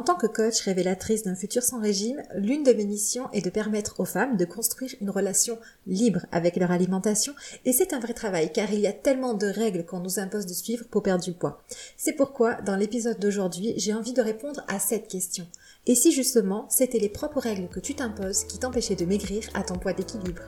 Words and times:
En 0.00 0.02
tant 0.02 0.14
que 0.14 0.26
coach 0.26 0.62
révélatrice 0.62 1.24
d'un 1.24 1.34
futur 1.34 1.62
sans 1.62 1.78
régime, 1.78 2.22
l'une 2.34 2.62
de 2.62 2.72
mes 2.72 2.86
missions 2.86 3.30
est 3.34 3.44
de 3.44 3.50
permettre 3.50 4.00
aux 4.00 4.06
femmes 4.06 4.38
de 4.38 4.46
construire 4.46 4.94
une 5.02 5.10
relation 5.10 5.58
libre 5.86 6.24
avec 6.32 6.56
leur 6.56 6.70
alimentation 6.70 7.34
et 7.66 7.74
c'est 7.74 7.92
un 7.92 8.00
vrai 8.00 8.14
travail 8.14 8.50
car 8.50 8.72
il 8.72 8.80
y 8.80 8.86
a 8.86 8.94
tellement 8.94 9.34
de 9.34 9.46
règles 9.46 9.84
qu'on 9.84 10.00
nous 10.00 10.18
impose 10.18 10.46
de 10.46 10.54
suivre 10.54 10.86
pour 10.90 11.02
perdre 11.02 11.22
du 11.22 11.32
poids. 11.32 11.62
C'est 11.98 12.14
pourquoi 12.14 12.62
dans 12.62 12.76
l'épisode 12.76 13.18
d'aujourd'hui 13.18 13.74
j'ai 13.76 13.92
envie 13.92 14.14
de 14.14 14.22
répondre 14.22 14.64
à 14.68 14.78
cette 14.78 15.06
question. 15.06 15.46
Et 15.86 15.94
si 15.94 16.12
justement 16.12 16.66
c'était 16.70 16.98
les 16.98 17.10
propres 17.10 17.40
règles 17.40 17.68
que 17.68 17.78
tu 17.78 17.94
t'imposes 17.94 18.44
qui 18.44 18.58
t'empêchaient 18.58 18.96
de 18.96 19.04
maigrir 19.04 19.50
à 19.52 19.64
ton 19.64 19.74
poids 19.74 19.92
d'équilibre? 19.92 20.44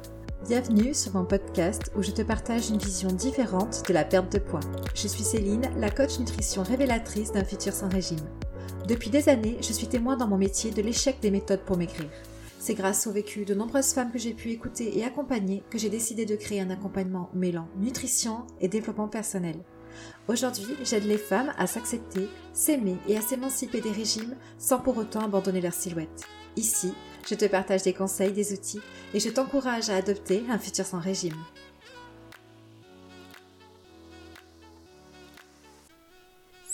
Bienvenue 0.49 0.95
sur 0.95 1.13
mon 1.13 1.27
podcast 1.27 1.93
où 1.95 2.03
je 2.03 2.13
te 2.13 2.23
partage 2.23 2.71
une 2.71 2.79
vision 2.79 3.11
différente 3.11 3.87
de 3.87 3.93
la 3.93 4.07
perte 4.07 4.33
de 4.33 4.39
poids. 4.39 4.61
Je 4.95 5.09
suis 5.09 5.25
Céline, 5.25 5.71
la 5.77 5.91
coach 5.91 6.19
nutrition 6.19 6.63
révélatrice 6.63 7.33
d'un 7.33 7.45
futur 7.45 7.75
sans 7.75 7.91
régime. 7.91 8.27
Depuis 8.89 9.11
des 9.11 9.29
années, 9.29 9.59
je 9.61 9.73
suis 9.73 9.87
témoin 9.87 10.17
dans 10.17 10.27
mon 10.27 10.39
métier 10.39 10.71
de 10.71 10.83
l'échec 10.83 11.21
des 11.21 11.31
méthodes 11.31 11.65
pour 11.65 11.77
maigrir. 11.77 12.09
C'est 12.59 12.75
grâce 12.75 13.07
au 13.07 13.13
vécu 13.13 13.45
de 13.45 13.55
nombreuses 13.55 13.93
femmes 13.93 14.13
que 14.13 14.19
j'ai 14.19 14.35
pu 14.35 14.51
écouter 14.51 14.97
et 14.97 15.05
accompagner 15.05 15.63
que 15.71 15.79
j'ai 15.79 15.89
décidé 15.89 16.27
de 16.27 16.37
créer 16.37 16.61
un 16.61 16.71
accompagnement 16.71 17.29
mêlant 17.35 17.69
nutrition 17.77 18.47
et 18.61 18.69
développement 18.69 19.09
personnel. 19.09 19.57
Aujourd'hui, 20.29 20.77
j'aide 20.85 21.05
les 21.05 21.19
femmes 21.19 21.53
à 21.59 21.67
s'accepter, 21.67 22.29
s'aimer 22.53 22.97
et 23.09 23.17
à 23.17 23.21
s'émanciper 23.21 23.81
des 23.81 23.91
régimes 23.91 24.37
sans 24.59 24.79
pour 24.79 24.97
autant 24.97 25.21
abandonner 25.21 25.61
leur 25.61 25.75
silhouette. 25.75 26.25
Ici, 26.57 26.95
je 27.29 27.35
te 27.35 27.47
partage 27.47 27.83
des 27.83 27.95
conseils, 27.95 28.33
des 28.33 28.53
outils 28.53 28.81
et 29.15 29.21
je 29.21 29.29
t'encourage 29.29 29.91
à 29.91 29.97
adopter 29.97 30.45
un 30.49 30.59
futur 30.59 30.85
sans 30.85 31.01
régime. 31.01 31.37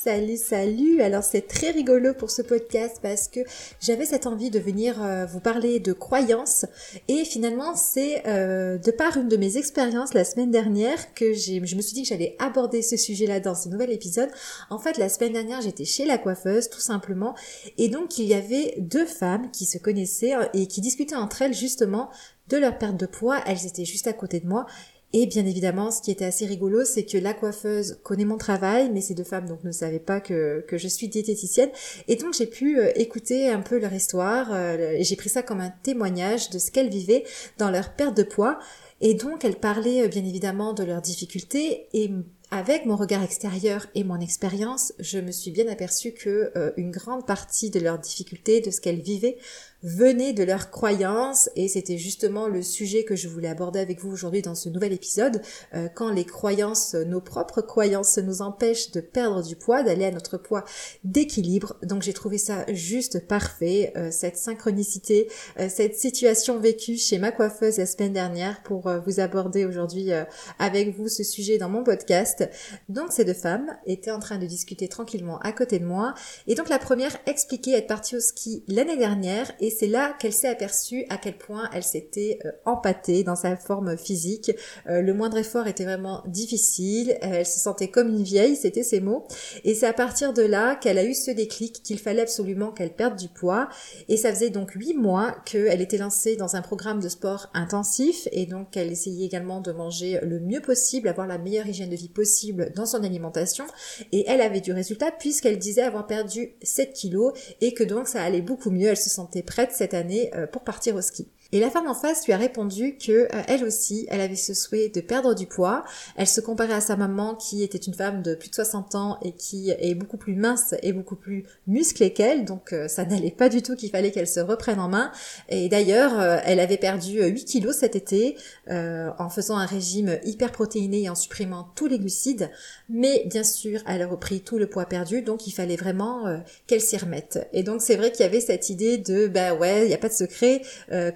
Salut, 0.01 0.37
salut. 0.37 1.03
Alors 1.03 1.25
c'est 1.25 1.49
très 1.49 1.71
rigolo 1.71 2.15
pour 2.15 2.31
ce 2.31 2.41
podcast 2.41 2.99
parce 3.03 3.27
que 3.27 3.41
j'avais 3.81 4.05
cette 4.05 4.29
envie 4.29 4.49
de 4.49 4.61
venir 4.61 5.03
euh, 5.03 5.27
vous 5.27 5.41
parler 5.41 5.81
de 5.81 5.93
croyances 5.93 6.67
et 7.09 7.25
finalement 7.25 7.75
c'est 7.75 8.25
euh, 8.29 8.79
de 8.79 8.93
par 8.93 9.17
une 9.17 9.29
de 9.29 9.37
mes 9.37 9.57
expériences 9.57 10.15
la 10.15 10.23
semaine 10.23 10.53
dernière 10.53 11.15
que 11.15 11.33
j'ai, 11.33 11.61
je 11.67 11.75
me 11.75 11.83
suis 11.83 11.95
dit 11.95 12.03
que 12.03 12.09
j'allais 12.09 12.37
aborder 12.39 12.81
ce 12.81 12.97
sujet-là 12.97 13.41
dans 13.41 13.57
ce 13.57 13.69
nouvel 13.69 13.91
épisode. 13.91 14.31
En 14.71 14.79
fait, 14.79 14.99
la 14.99 15.09
semaine 15.09 15.33
dernière, 15.33 15.63
j'étais 15.63 15.85
chez 15.85 16.05
la 16.05 16.17
coiffeuse 16.17 16.71
tout 16.71 16.81
simplement 16.81 17.35
et 17.77 17.89
donc 17.89 18.19
il 18.19 18.27
y 18.27 18.35
avait 18.35 18.77
deux 18.79 19.07
femmes 19.07 19.51
qui 19.51 19.67
se 19.67 19.79
connaissaient 19.79 20.37
euh, 20.37 20.45
et 20.55 20.69
qui 20.69 20.81
discutaient 20.81 21.17
entre 21.17 21.43
elles 21.43 21.55
justement 21.55 22.09
de 22.49 22.57
leur 22.57 22.79
perte 22.79 22.97
de 22.97 23.07
poids. 23.07 23.41
Elles 23.47 23.67
étaient 23.67 23.85
juste 23.85 24.07
à 24.07 24.13
côté 24.13 24.39
de 24.39 24.47
moi 24.47 24.67
et 25.15 25.27
bien 25.27 25.47
évidemment, 25.47 25.91
ce 25.91 26.03
qui 26.03 26.11
était 26.11 26.27
assez 26.27 26.45
rigolo, 26.45 26.85
c'est 26.85 27.05
que 27.05 27.17
la 27.17 27.33
coiffeuse 27.33 27.99
connaît 28.03 28.27
mon 28.27 28.37
travail, 28.37 28.91
mais 28.93 29.01
ces 29.01 29.15
deux 29.15 29.25
femmes 29.25 29.49
donc 29.49 29.65
ne 29.65 29.73
savaient 29.73 29.99
pas 29.99 30.21
que, 30.21 30.65
je 30.71 30.89
suis 30.89 31.09
diététicienne. 31.09 31.71
Et 32.09 32.17
donc 32.17 32.35
j'ai 32.35 32.47
pu 32.47 32.79
euh, 32.79 32.91
écouter 32.95 33.49
un 33.49 33.61
peu 33.61 33.79
leur 33.79 33.93
histoire, 33.93 34.49
euh, 34.53 34.93
et 34.93 35.05
j'ai 35.05 35.17
pris 35.17 35.31
ça 35.31 35.43
comme 35.43 35.61
un 35.61 35.73
témoignage 35.83 36.51
de 36.51 36.59
ce 36.59 36.71
qu'elles 36.71 36.91
vivaient 36.91 37.25
dans 37.57 37.71
leur 37.71 37.95
perte 37.95 38.17
de 38.19 38.23
poids. 38.23 38.59
Et 39.01 39.15
donc 39.15 39.47
elles 39.47 39.57
parlaient 39.57 40.03
euh, 40.03 40.09
bien 40.09 40.25
évidemment 40.27 40.75
de 40.75 40.85
leurs 40.85 41.01
difficultés 41.01 41.87
et 41.95 42.11
avec 42.51 42.85
mon 42.85 42.97
regard 42.97 43.23
extérieur 43.23 43.87
et 43.95 44.05
mon 44.05 44.21
expérience, 44.21 44.93
je 44.99 45.19
me 45.19 45.33
suis 45.33 45.51
bien 45.51 45.69
aperçue 45.69 46.13
que 46.13 46.51
une 46.79 46.91
grande 46.91 47.27
partie 47.27 47.69
de 47.69 47.79
leurs 47.79 47.99
difficultés, 47.99 48.63
de 48.63 48.71
ce 48.71 48.81
qu'elles 48.81 49.03
vivaient, 49.03 49.37
venaient 49.83 50.33
de 50.33 50.43
leurs 50.43 50.71
croyances 50.71 51.49
et 51.55 51.69
c'était 51.69 51.99
justement 51.99 52.49
le 52.49 52.63
sujet 52.63 53.05
que 53.05 53.15
je 53.15 53.29
voulais 53.29 53.49
aborder 53.49 53.79
avec 53.79 54.01
vous 54.01 54.11
aujourd'hui 54.11 54.43
dans 54.43 54.57
ce 54.57 54.69
nouvel 54.69 54.93
épisode 54.93 55.41
euh, 55.75 55.89
quand 55.95 56.11
les 56.11 56.25
croyances, 56.25 56.95
nos 56.95 57.21
propres 57.21 57.61
croyances 57.61 58.19
nous 58.19 58.43
empêchent 58.43 58.91
de 58.91 59.01
perdre 59.01 59.43
du 59.43 59.55
poids, 59.55 59.83
d'aller 59.83 60.07
à 60.07 60.11
notre 60.11 60.37
poids 60.37 60.65
d'équilibre. 61.05 61.77
Donc 61.83 62.03
j'ai 62.03 62.13
trouvé 62.13 62.39
ça 62.39 62.65
juste 62.73 63.27
parfait, 63.27 63.93
euh, 63.97 64.11
cette 64.11 64.37
synchronicité, 64.37 65.31
euh, 65.61 65.69
cette 65.69 65.97
situation 65.97 66.59
vécue 66.59 66.97
chez 66.97 67.19
ma 67.19 67.31
coiffeuse 67.31 67.79
la 67.79 67.87
semaine 67.87 68.13
dernière 68.13 68.63
pour 68.63 68.91
vous 69.07 69.21
aborder 69.21 69.65
aujourd'hui 69.65 70.11
avec 70.59 70.97
vous 70.97 71.09
ce 71.09 71.23
sujet 71.23 71.59
dans 71.59 71.69
mon 71.69 71.85
podcast. 71.85 72.49
Donc 72.89 73.13
ces 73.13 73.25
deux 73.25 73.35
femmes 73.35 73.77
étaient 73.87 74.11
en 74.11 74.19
train 74.19 74.39
de 74.39 74.47
discuter 74.47 74.89
tranquillement 74.89 75.39
à 75.41 75.53
côté 75.53 75.79
de 75.79 75.85
moi 75.85 76.15
et 76.47 76.55
donc 76.55 76.69
la 76.69 76.79
première 76.79 77.17
expliquait 77.27 77.73
être 77.73 77.87
partie 77.87 78.17
au 78.17 78.21
ski 78.21 78.65
l'année 78.67 78.97
dernière 78.97 79.53
et 79.61 79.68
c'est 79.71 79.87
là 79.87 80.15
qu'elle 80.19 80.33
s'est 80.33 80.49
aperçue 80.49 81.05
à 81.09 81.17
quel 81.17 81.37
point 81.37 81.69
elle 81.73 81.83
s'était 81.83 82.39
euh, 82.45 82.51
empâtée 82.65 83.25
dans 83.25 83.37
sa 83.37 83.57
forme 83.57 83.97
physique. 83.97 84.53
Euh, 84.89 85.03
le 85.03 85.15
moindre 85.15 85.39
effort 85.39 85.67
était 85.67 85.85
vraiment 85.85 86.23
difficile, 86.27 87.17
elle 87.21 87.47
se 87.47 87.59
sentait 87.59 87.89
comme 87.89 88.09
une 88.09 88.23
vieille, 88.23 88.57
c'était 88.57 88.83
ses 88.83 89.01
mots. 89.01 89.27
Et 89.65 89.75
c'est 89.75 89.87
à 89.87 89.93
partir 89.93 90.33
de 90.33 90.43
là 90.43 90.77
qu'elle 90.77 90.99
a 90.99 91.05
eu 91.05 91.15
ce 91.15 91.31
déclic 91.31 91.83
qu'il 91.83 91.99
fallait 91.99 92.23
absolument 92.23 92.73
qu'elle 92.73 92.95
perde 92.95 93.17
du 93.17 93.29
poids. 93.29 93.69
Et 94.09 94.17
ça 94.17 94.33
faisait 94.33 94.51
donc 94.51 94.73
huit 94.73 94.95
mois 94.95 95.35
qu'elle 95.45 95.81
était 95.81 95.99
lancée 95.99 96.37
dans 96.37 96.57
un 96.57 96.63
programme 96.63 97.01
de 97.01 97.09
sport 97.09 97.49
intensif 97.55 98.29
et 98.33 98.47
donc 98.47 98.77
elle 98.77 98.93
essayait 98.93 99.27
également 99.27 99.61
de 99.61 99.73
manger 99.73 100.21
le 100.23 100.41
mieux 100.41 100.61
possible, 100.61 101.09
avoir 101.09 101.27
la 101.27 101.39
meilleure 101.39 101.67
hygiène 101.67 101.91
de 101.91 101.97
vie 101.97 102.09
possible 102.09 102.73
dans 102.75 102.87
son 102.87 103.03
alimentation. 103.03 103.65
Et 104.13 104.25
elle 104.29 104.41
avait 104.41 104.61
du 104.61 104.73
résultat 104.73 105.11
puisqu'elle 105.11 105.59
disait 105.59 105.83
avoir 105.83 106.07
perdu 106.07 106.55
7 106.63 106.93
kilos 106.93 107.33
et 107.61 107.75
que 107.75 107.85
donc 107.85 108.09
ça 108.09 108.23
allait 108.23 108.41
beaucoup 108.41 108.71
mieux, 108.71 108.89
elle 108.89 108.97
se 108.97 109.11
sentait 109.11 109.43
prête 109.43 109.58
cette 109.71 109.95
année 109.95 110.31
euh, 110.35 110.47
pour 110.47 110.63
partir 110.63 110.95
au 110.95 111.01
ski. 111.01 111.29
Et 111.51 111.61
la 111.61 111.71
femme 111.71 111.87
en 111.87 111.95
face 111.95 112.27
lui 112.27 112.35
a 112.35 112.37
répondu 112.37 112.99
que 112.99 113.11
euh, 113.11 113.43
elle 113.49 113.65
aussi, 113.65 114.07
elle 114.11 114.21
avait 114.21 114.37
ce 114.37 114.53
souhait 114.53 114.91
de 114.91 115.01
perdre 115.01 115.35
du 115.35 115.47
poids. 115.47 115.83
Elle 116.15 116.27
se 116.27 116.43
comparait 116.43 116.75
à 116.75 116.83
sa 116.83 116.95
maman 116.95 117.35
qui 117.35 117.63
était 117.63 117.79
une 117.79 117.95
femme 117.95 118.23
de 118.23 118.35
plus 118.35 118.51
de 118.51 118.55
60 118.55 118.95
ans 118.95 119.19
et 119.23 119.33
qui 119.33 119.71
est 119.71 119.95
beaucoup 119.95 120.19
plus 120.19 120.35
mince 120.35 120.75
et 120.83 120.93
beaucoup 120.93 121.17
plus 121.17 121.45
musclée 121.67 122.13
qu'elle, 122.13 122.45
donc 122.45 122.75
euh, 122.75 122.87
ça 122.87 123.07
n'allait 123.07 123.31
pas 123.31 123.49
du 123.49 123.63
tout 123.63 123.77
qu'il 123.77 123.89
fallait 123.89 124.11
qu'elle 124.11 124.29
se 124.29 124.41
reprenne 124.41 124.79
en 124.79 124.91
main. 124.91 125.11
Et 125.49 125.71
d'ailleurs, 125.71 126.21
euh, 126.21 126.37
elle 126.45 126.61
avait 126.61 126.77
perdu 126.77 127.23
8 127.23 127.47
kilos 127.47 127.77
cet 127.77 127.97
été 127.97 128.37
en 128.69 129.31
faisant 129.31 129.57
un 129.57 129.65
régime 129.65 130.19
hyper 130.25 130.53
protéiné 130.53 131.05
et 131.05 131.09
en 131.09 131.15
supprimant 131.15 131.71
tous 131.75 131.87
les 131.87 131.99
glucides. 131.99 132.51
Mais 132.91 133.25
bien 133.27 133.45
sûr, 133.45 133.81
elle 133.87 134.03
a 134.03 134.07
repris 134.07 134.43
tout 134.43 134.59
le 134.59 134.67
poids 134.67 134.85
perdu, 134.85 135.23
donc 135.23 135.47
il 135.47 135.53
fallait 135.53 135.77
vraiment 135.77 136.25
qu'elle 136.67 136.81
s'y 136.81 136.97
remette. 136.99 137.49
Et 137.55 137.63
donc 137.63 137.81
c'est 137.81 137.97
vrai 137.97 138.13
qu'il 138.13 138.25
y 138.25 138.29
avait 138.29 138.41
cette 138.41 138.69
idée 138.69 138.99
de, 138.99 139.27
bah 139.27 139.55
ouais, 139.55 139.85
il 139.85 139.89
n'y 139.89 139.95
a 139.95 139.99
pas 139.99 140.09
de 140.09 140.15
secret, 140.15 140.63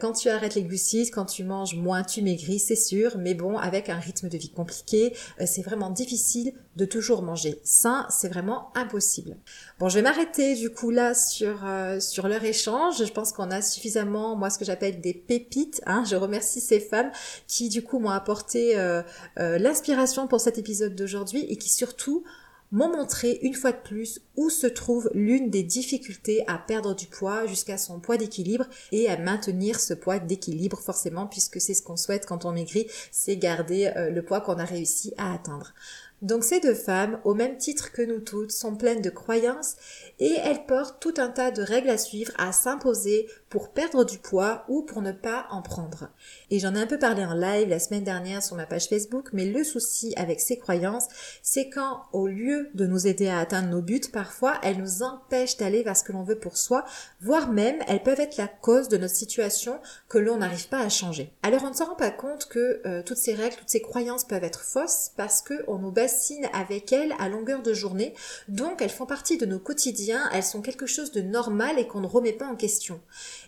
quand 0.00 0.21
tu 0.22 0.28
arrêtes 0.28 0.54
les 0.54 0.62
glucides, 0.62 1.10
quand 1.10 1.24
tu 1.24 1.42
manges 1.42 1.74
moins, 1.74 2.04
tu 2.04 2.22
maigris, 2.22 2.60
c'est 2.60 2.76
sûr, 2.76 3.18
mais 3.18 3.34
bon, 3.34 3.58
avec 3.58 3.88
un 3.88 3.98
rythme 3.98 4.28
de 4.28 4.38
vie 4.38 4.50
compliqué, 4.50 5.16
euh, 5.40 5.44
c'est 5.46 5.62
vraiment 5.62 5.90
difficile 5.90 6.52
de 6.76 6.84
toujours 6.84 7.22
manger 7.22 7.60
sain, 7.64 8.06
c'est 8.08 8.28
vraiment 8.28 8.70
impossible. 8.76 9.36
Bon, 9.80 9.88
je 9.88 9.96
vais 9.96 10.02
m'arrêter 10.02 10.54
du 10.54 10.70
coup 10.70 10.90
là 10.90 11.14
sur 11.14 11.66
euh, 11.66 11.98
sur 11.98 12.28
leur 12.28 12.44
échange. 12.44 13.04
Je 13.04 13.12
pense 13.12 13.32
qu'on 13.32 13.50
a 13.50 13.60
suffisamment, 13.60 14.36
moi, 14.36 14.48
ce 14.48 14.58
que 14.58 14.64
j'appelle 14.64 15.00
des 15.00 15.12
pépites. 15.12 15.82
Hein. 15.86 16.04
Je 16.08 16.14
remercie 16.14 16.60
ces 16.60 16.78
femmes 16.78 17.10
qui 17.48 17.68
du 17.68 17.82
coup 17.82 17.98
m'ont 17.98 18.10
apporté 18.10 18.78
euh, 18.78 19.02
l'inspiration 19.36 20.28
pour 20.28 20.40
cet 20.40 20.56
épisode 20.56 20.94
d'aujourd'hui 20.94 21.44
et 21.48 21.56
qui 21.56 21.68
surtout 21.68 22.24
m'ont 22.72 22.90
montré 22.90 23.38
une 23.42 23.54
fois 23.54 23.72
de 23.72 23.80
plus 23.80 24.20
où 24.36 24.50
se 24.50 24.66
trouve 24.66 25.10
l'une 25.14 25.50
des 25.50 25.62
difficultés 25.62 26.42
à 26.48 26.58
perdre 26.58 26.94
du 26.94 27.06
poids 27.06 27.46
jusqu'à 27.46 27.78
son 27.78 28.00
poids 28.00 28.16
d'équilibre 28.16 28.66
et 28.90 29.08
à 29.08 29.16
maintenir 29.18 29.78
ce 29.78 29.94
poids 29.94 30.18
d'équilibre 30.18 30.80
forcément 30.80 31.26
puisque 31.26 31.60
c'est 31.60 31.74
ce 31.74 31.82
qu'on 31.82 31.96
souhaite 31.96 32.26
quand 32.26 32.44
on 32.44 32.52
maigrit, 32.52 32.86
c'est 33.10 33.36
garder 33.36 33.92
euh, 33.96 34.10
le 34.10 34.22
poids 34.24 34.40
qu'on 34.40 34.58
a 34.58 34.64
réussi 34.64 35.12
à 35.18 35.32
atteindre. 35.34 35.74
Donc 36.22 36.44
ces 36.44 36.60
deux 36.60 36.74
femmes, 36.74 37.20
au 37.24 37.34
même 37.34 37.58
titre 37.58 37.90
que 37.90 38.00
nous 38.00 38.20
toutes, 38.20 38.52
sont 38.52 38.76
pleines 38.76 39.02
de 39.02 39.10
croyances 39.10 39.74
et 40.20 40.32
elles 40.44 40.66
portent 40.66 41.02
tout 41.02 41.14
un 41.16 41.28
tas 41.28 41.50
de 41.50 41.62
règles 41.62 41.90
à 41.90 41.98
suivre, 41.98 42.32
à 42.38 42.52
s'imposer 42.52 43.28
pour 43.52 43.68
perdre 43.68 44.04
du 44.04 44.16
poids 44.16 44.64
ou 44.68 44.80
pour 44.80 45.02
ne 45.02 45.12
pas 45.12 45.44
en 45.50 45.60
prendre. 45.60 46.08
Et 46.50 46.58
j'en 46.58 46.74
ai 46.74 46.80
un 46.80 46.86
peu 46.86 46.98
parlé 46.98 47.22
en 47.22 47.34
live 47.34 47.68
la 47.68 47.78
semaine 47.78 48.02
dernière 48.02 48.42
sur 48.42 48.56
ma 48.56 48.64
page 48.64 48.88
Facebook, 48.88 49.28
mais 49.34 49.44
le 49.44 49.62
souci 49.62 50.14
avec 50.16 50.40
ces 50.40 50.56
croyances, 50.56 51.06
c'est 51.42 51.68
quand 51.68 52.04
au 52.14 52.26
lieu 52.26 52.70
de 52.72 52.86
nous 52.86 53.06
aider 53.06 53.28
à 53.28 53.40
atteindre 53.40 53.68
nos 53.68 53.82
buts, 53.82 54.00
parfois 54.10 54.54
elles 54.62 54.78
nous 54.78 55.02
empêchent 55.02 55.58
d'aller 55.58 55.82
vers 55.82 55.94
ce 55.98 56.02
que 56.02 56.12
l'on 56.12 56.22
veut 56.22 56.38
pour 56.38 56.56
soi, 56.56 56.86
voire 57.20 57.52
même 57.52 57.76
elles 57.88 58.02
peuvent 58.02 58.20
être 58.20 58.38
la 58.38 58.48
cause 58.48 58.88
de 58.88 58.96
notre 58.96 59.14
situation 59.14 59.80
que 60.08 60.16
l'on 60.16 60.38
n'arrive 60.38 60.68
pas 60.68 60.80
à 60.80 60.88
changer. 60.88 61.30
Alors 61.42 61.62
on 61.64 61.68
ne 61.68 61.74
s'en 61.74 61.88
rend 61.88 61.94
pas 61.94 62.10
compte 62.10 62.48
que 62.48 62.80
euh, 62.86 63.02
toutes 63.02 63.18
ces 63.18 63.34
règles, 63.34 63.56
toutes 63.56 63.68
ces 63.68 63.82
croyances 63.82 64.24
peuvent 64.24 64.44
être 64.44 64.62
fausses 64.62 65.10
parce 65.18 65.42
que 65.42 65.62
on 65.68 65.76
nous 65.76 65.92
baisse 65.92 66.32
avec 66.54 66.90
elles 66.90 67.12
à 67.18 67.28
longueur 67.28 67.62
de 67.62 67.74
journée, 67.74 68.14
donc 68.48 68.80
elles 68.80 68.88
font 68.88 69.04
partie 69.04 69.36
de 69.36 69.44
nos 69.44 69.58
quotidiens, 69.58 70.30
elles 70.32 70.42
sont 70.42 70.62
quelque 70.62 70.86
chose 70.86 71.12
de 71.12 71.20
normal 71.20 71.78
et 71.78 71.86
qu'on 71.86 72.00
ne 72.00 72.06
remet 72.06 72.32
pas 72.32 72.46
en 72.46 72.56
question. 72.56 73.00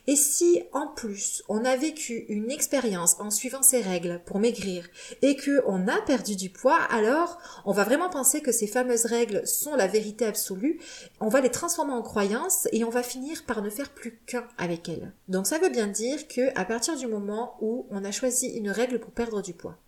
Et 0.07 0.17
si 0.17 0.63
en 0.73 0.87
plus 0.89 1.43
on 1.49 1.65
a 1.65 1.77
vécu 1.77 2.27
une 2.29 2.51
expérience 2.51 3.17
en 3.21 3.31
suivant 3.31 3.63
ces 3.63 3.81
règles 3.81 4.21
pour 4.27 4.39
maigrir 4.39 4.87
et 5.23 5.35
que 5.35 5.63
on 5.67 5.89
a 5.89 6.01
perdu 6.03 6.37
du 6.37 6.51
poids, 6.51 6.79
alors 6.91 7.39
on 7.65 7.73
va 7.73 7.85
vraiment 7.85 8.11
penser 8.11 8.43
que 8.43 8.53
ces 8.53 8.67
fameuses 8.67 9.07
règles 9.07 9.47
sont 9.47 9.77
la 9.77 9.87
vérité 9.87 10.27
absolue, 10.27 10.79
on 11.21 11.29
va 11.29 11.41
les 11.41 11.51
transformer 11.51 11.95
en 11.95 12.03
croyances 12.03 12.69
et 12.73 12.85
on 12.85 12.91
va 12.91 13.03
finir 13.03 13.45
par 13.47 13.63
ne 13.63 13.71
faire 13.71 13.91
plus 13.91 14.21
qu'un 14.27 14.47
avec 14.59 14.89
elles. 14.89 15.13
Donc 15.29 15.47
ça 15.47 15.59
veut 15.59 15.71
bien 15.71 15.87
dire 15.87 16.29
que 16.29 16.57
à 16.59 16.65
partir 16.65 16.97
du 16.97 17.07
moment 17.07 17.57
où 17.61 17.87
on 17.91 18.05
a 18.05 18.13
choisi 18.13 18.49
une 18.49 18.71
règle 18.71 19.01
pour 19.01 19.13
perdre 19.13 19.41
du 19.41 19.55
poids 19.55 19.79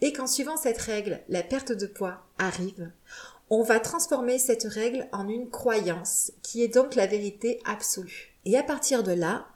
et 0.00 0.12
qu'en 0.12 0.26
suivant 0.26 0.56
cette 0.56 0.80
règle, 0.80 1.20
la 1.28 1.42
perte 1.42 1.72
de 1.72 1.86
poids 1.86 2.22
arrive, 2.38 2.92
on 3.50 3.62
va 3.62 3.80
transformer 3.80 4.38
cette 4.38 4.64
règle 4.64 5.08
en 5.12 5.28
une 5.28 5.50
croyance, 5.50 6.32
qui 6.42 6.62
est 6.62 6.68
donc 6.68 6.94
la 6.94 7.06
vérité 7.06 7.60
absolue. 7.64 8.34
Et 8.46 8.56
à 8.56 8.62
partir 8.62 9.02
de 9.02 9.12
là, 9.12 9.46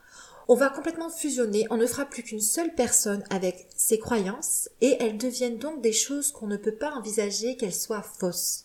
on 0.51 0.55
va 0.55 0.71
complètement 0.71 1.11
fusionner, 1.11 1.67
on 1.69 1.77
ne 1.77 1.87
fera 1.87 2.07
plus 2.07 2.23
qu'une 2.23 2.41
seule 2.41 2.75
personne 2.75 3.23
avec 3.29 3.69
ses 3.77 3.99
croyances 3.99 4.71
et 4.81 4.97
elles 4.99 5.19
deviennent 5.19 5.59
donc 5.59 5.83
des 5.83 5.93
choses 5.93 6.33
qu'on 6.33 6.47
ne 6.47 6.57
peut 6.57 6.75
pas 6.75 6.93
envisager 6.93 7.57
qu'elles 7.57 7.75
soient 7.75 8.03
fausses. 8.03 8.65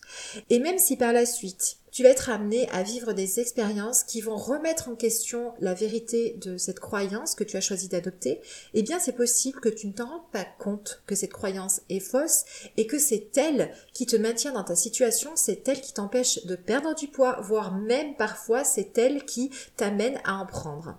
Et 0.50 0.59
même 0.59 0.77
si 0.77 0.95
par 0.95 1.12
la 1.12 1.25
suite, 1.25 1.77
tu 1.91 2.01
vas 2.03 2.09
être 2.09 2.30
amené 2.30 2.69
à 2.69 2.83
vivre 2.83 3.12
des 3.12 3.41
expériences 3.41 4.03
qui 4.03 4.21
vont 4.21 4.38
remettre 4.38 4.88
en 4.88 4.95
question 4.95 5.53
la 5.59 5.74
vérité 5.74 6.38
de 6.41 6.57
cette 6.57 6.80
croyance 6.80 7.35
que 7.35 7.44
tu 7.44 7.57
as 7.57 7.62
choisi 7.62 7.89
d'adopter, 7.89 8.39
eh 8.74 8.81
bien 8.81 8.97
c'est 8.97 9.12
possible 9.12 9.59
que 9.59 9.69
tu 9.69 9.88
ne 9.88 9.91
t'en 9.91 10.07
rendes 10.07 10.31
pas 10.31 10.45
compte 10.57 11.03
que 11.06 11.15
cette 11.15 11.33
croyance 11.33 11.81
est 11.89 12.00
fausse 12.00 12.45
et 12.77 12.88
que 12.88 12.97
c'est 12.97 13.38
elle 13.38 13.71
qui 13.94 14.06
te 14.06 14.15
maintient 14.15 14.53
dans 14.53 14.63
ta 14.63 14.75
situation, 14.75 15.31
c'est 15.35 15.68
elle 15.68 15.81
qui 15.81 15.94
t'empêche 15.94 16.45
de 16.45 16.56
perdre 16.56 16.95
du 16.95 17.09
poids, 17.09 17.41
voire 17.41 17.75
même 17.75 18.15
parfois 18.15 18.63
c'est 18.63 18.97
elle 18.97 19.25
qui 19.25 19.51
t'amène 19.75 20.19
à 20.24 20.38
en 20.38 20.45
prendre 20.45 20.97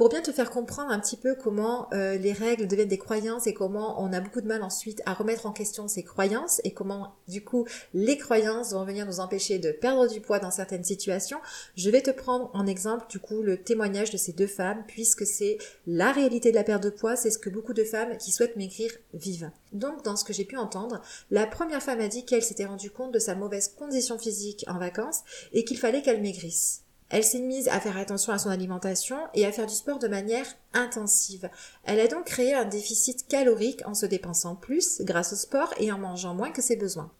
pour 0.00 0.08
bien 0.08 0.22
te 0.22 0.32
faire 0.32 0.48
comprendre 0.48 0.90
un 0.90 0.98
petit 0.98 1.18
peu 1.18 1.34
comment 1.34 1.86
euh, 1.92 2.16
les 2.16 2.32
règles 2.32 2.66
deviennent 2.66 2.88
des 2.88 2.96
croyances 2.96 3.46
et 3.46 3.52
comment 3.52 4.02
on 4.02 4.14
a 4.14 4.20
beaucoup 4.20 4.40
de 4.40 4.46
mal 4.46 4.62
ensuite 4.62 5.02
à 5.04 5.12
remettre 5.12 5.44
en 5.44 5.52
question 5.52 5.88
ces 5.88 6.02
croyances 6.02 6.58
et 6.64 6.70
comment 6.70 7.16
du 7.28 7.44
coup 7.44 7.66
les 7.92 8.16
croyances 8.16 8.72
vont 8.72 8.86
venir 8.86 9.04
nous 9.04 9.20
empêcher 9.20 9.58
de 9.58 9.72
perdre 9.72 10.08
du 10.08 10.22
poids 10.22 10.38
dans 10.38 10.50
certaines 10.50 10.84
situations, 10.84 11.36
je 11.76 11.90
vais 11.90 12.00
te 12.00 12.10
prendre 12.10 12.50
en 12.54 12.66
exemple 12.66 13.08
du 13.10 13.18
coup 13.18 13.42
le 13.42 13.58
témoignage 13.58 14.10
de 14.10 14.16
ces 14.16 14.32
deux 14.32 14.46
femmes 14.46 14.84
puisque 14.88 15.26
c'est 15.26 15.58
la 15.86 16.12
réalité 16.12 16.50
de 16.50 16.56
la 16.56 16.64
perte 16.64 16.82
de 16.82 16.88
poids, 16.88 17.14
c'est 17.14 17.30
ce 17.30 17.38
que 17.38 17.50
beaucoup 17.50 17.74
de 17.74 17.84
femmes 17.84 18.16
qui 18.16 18.32
souhaitent 18.32 18.56
maigrir 18.56 18.90
vivent. 19.12 19.50
Donc 19.74 20.02
dans 20.02 20.16
ce 20.16 20.24
que 20.24 20.32
j'ai 20.32 20.46
pu 20.46 20.56
entendre, 20.56 21.02
la 21.30 21.46
première 21.46 21.82
femme 21.82 22.00
a 22.00 22.08
dit 22.08 22.24
qu'elle 22.24 22.42
s'était 22.42 22.64
rendue 22.64 22.90
compte 22.90 23.12
de 23.12 23.18
sa 23.18 23.34
mauvaise 23.34 23.68
condition 23.68 24.18
physique 24.18 24.64
en 24.66 24.78
vacances 24.78 25.20
et 25.52 25.66
qu'il 25.66 25.76
fallait 25.76 26.00
qu'elle 26.00 26.22
maigrisse. 26.22 26.84
Elle 27.10 27.24
s'est 27.24 27.40
mise 27.40 27.68
à 27.68 27.80
faire 27.80 27.96
attention 27.96 28.32
à 28.32 28.38
son 28.38 28.50
alimentation 28.50 29.18
et 29.34 29.44
à 29.44 29.52
faire 29.52 29.66
du 29.66 29.74
sport 29.74 29.98
de 29.98 30.06
manière 30.06 30.46
intensive. 30.72 31.50
Elle 31.84 31.98
a 31.98 32.06
donc 32.06 32.24
créé 32.24 32.54
un 32.54 32.64
déficit 32.64 33.26
calorique 33.26 33.82
en 33.84 33.94
se 33.94 34.06
dépensant 34.06 34.54
plus 34.54 35.02
grâce 35.02 35.32
au 35.32 35.36
sport 35.36 35.74
et 35.78 35.90
en 35.90 35.98
mangeant 35.98 36.34
moins 36.34 36.52
que 36.52 36.62
ses 36.62 36.76
besoins. 36.76 37.10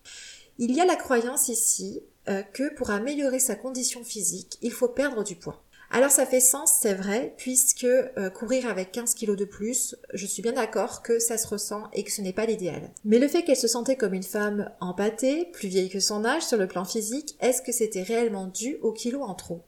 Il 0.58 0.72
y 0.72 0.80
a 0.80 0.86
la 0.86 0.94
croyance 0.94 1.48
ici 1.48 2.02
euh, 2.28 2.42
que 2.42 2.72
pour 2.74 2.90
améliorer 2.90 3.40
sa 3.40 3.56
condition 3.56 4.04
physique, 4.04 4.58
il 4.62 4.72
faut 4.72 4.88
perdre 4.88 5.24
du 5.24 5.34
poids. 5.34 5.60
Alors 5.92 6.12
ça 6.12 6.24
fait 6.24 6.38
sens, 6.38 6.78
c'est 6.80 6.94
vrai, 6.94 7.34
puisque 7.36 7.82
euh, 7.82 8.30
courir 8.30 8.68
avec 8.68 8.92
15 8.92 9.14
kilos 9.14 9.36
de 9.36 9.44
plus, 9.44 9.96
je 10.14 10.24
suis 10.24 10.40
bien 10.40 10.52
d'accord 10.52 11.02
que 11.02 11.18
ça 11.18 11.36
se 11.36 11.48
ressent 11.48 11.88
et 11.92 12.04
que 12.04 12.12
ce 12.12 12.20
n'est 12.20 12.32
pas 12.32 12.46
l'idéal. 12.46 12.90
Mais 13.04 13.18
le 13.18 13.26
fait 13.26 13.42
qu'elle 13.42 13.56
se 13.56 13.66
sentait 13.66 13.96
comme 13.96 14.14
une 14.14 14.22
femme 14.22 14.70
empâtée, 14.78 15.46
plus 15.46 15.66
vieille 15.66 15.90
que 15.90 15.98
son 15.98 16.24
âge 16.24 16.44
sur 16.44 16.58
le 16.58 16.68
plan 16.68 16.84
physique, 16.84 17.36
est-ce 17.40 17.60
que 17.60 17.72
c'était 17.72 18.04
réellement 18.04 18.46
dû 18.46 18.76
aux 18.82 18.92
kilos 18.92 19.24
en 19.24 19.34
trop? 19.34 19.62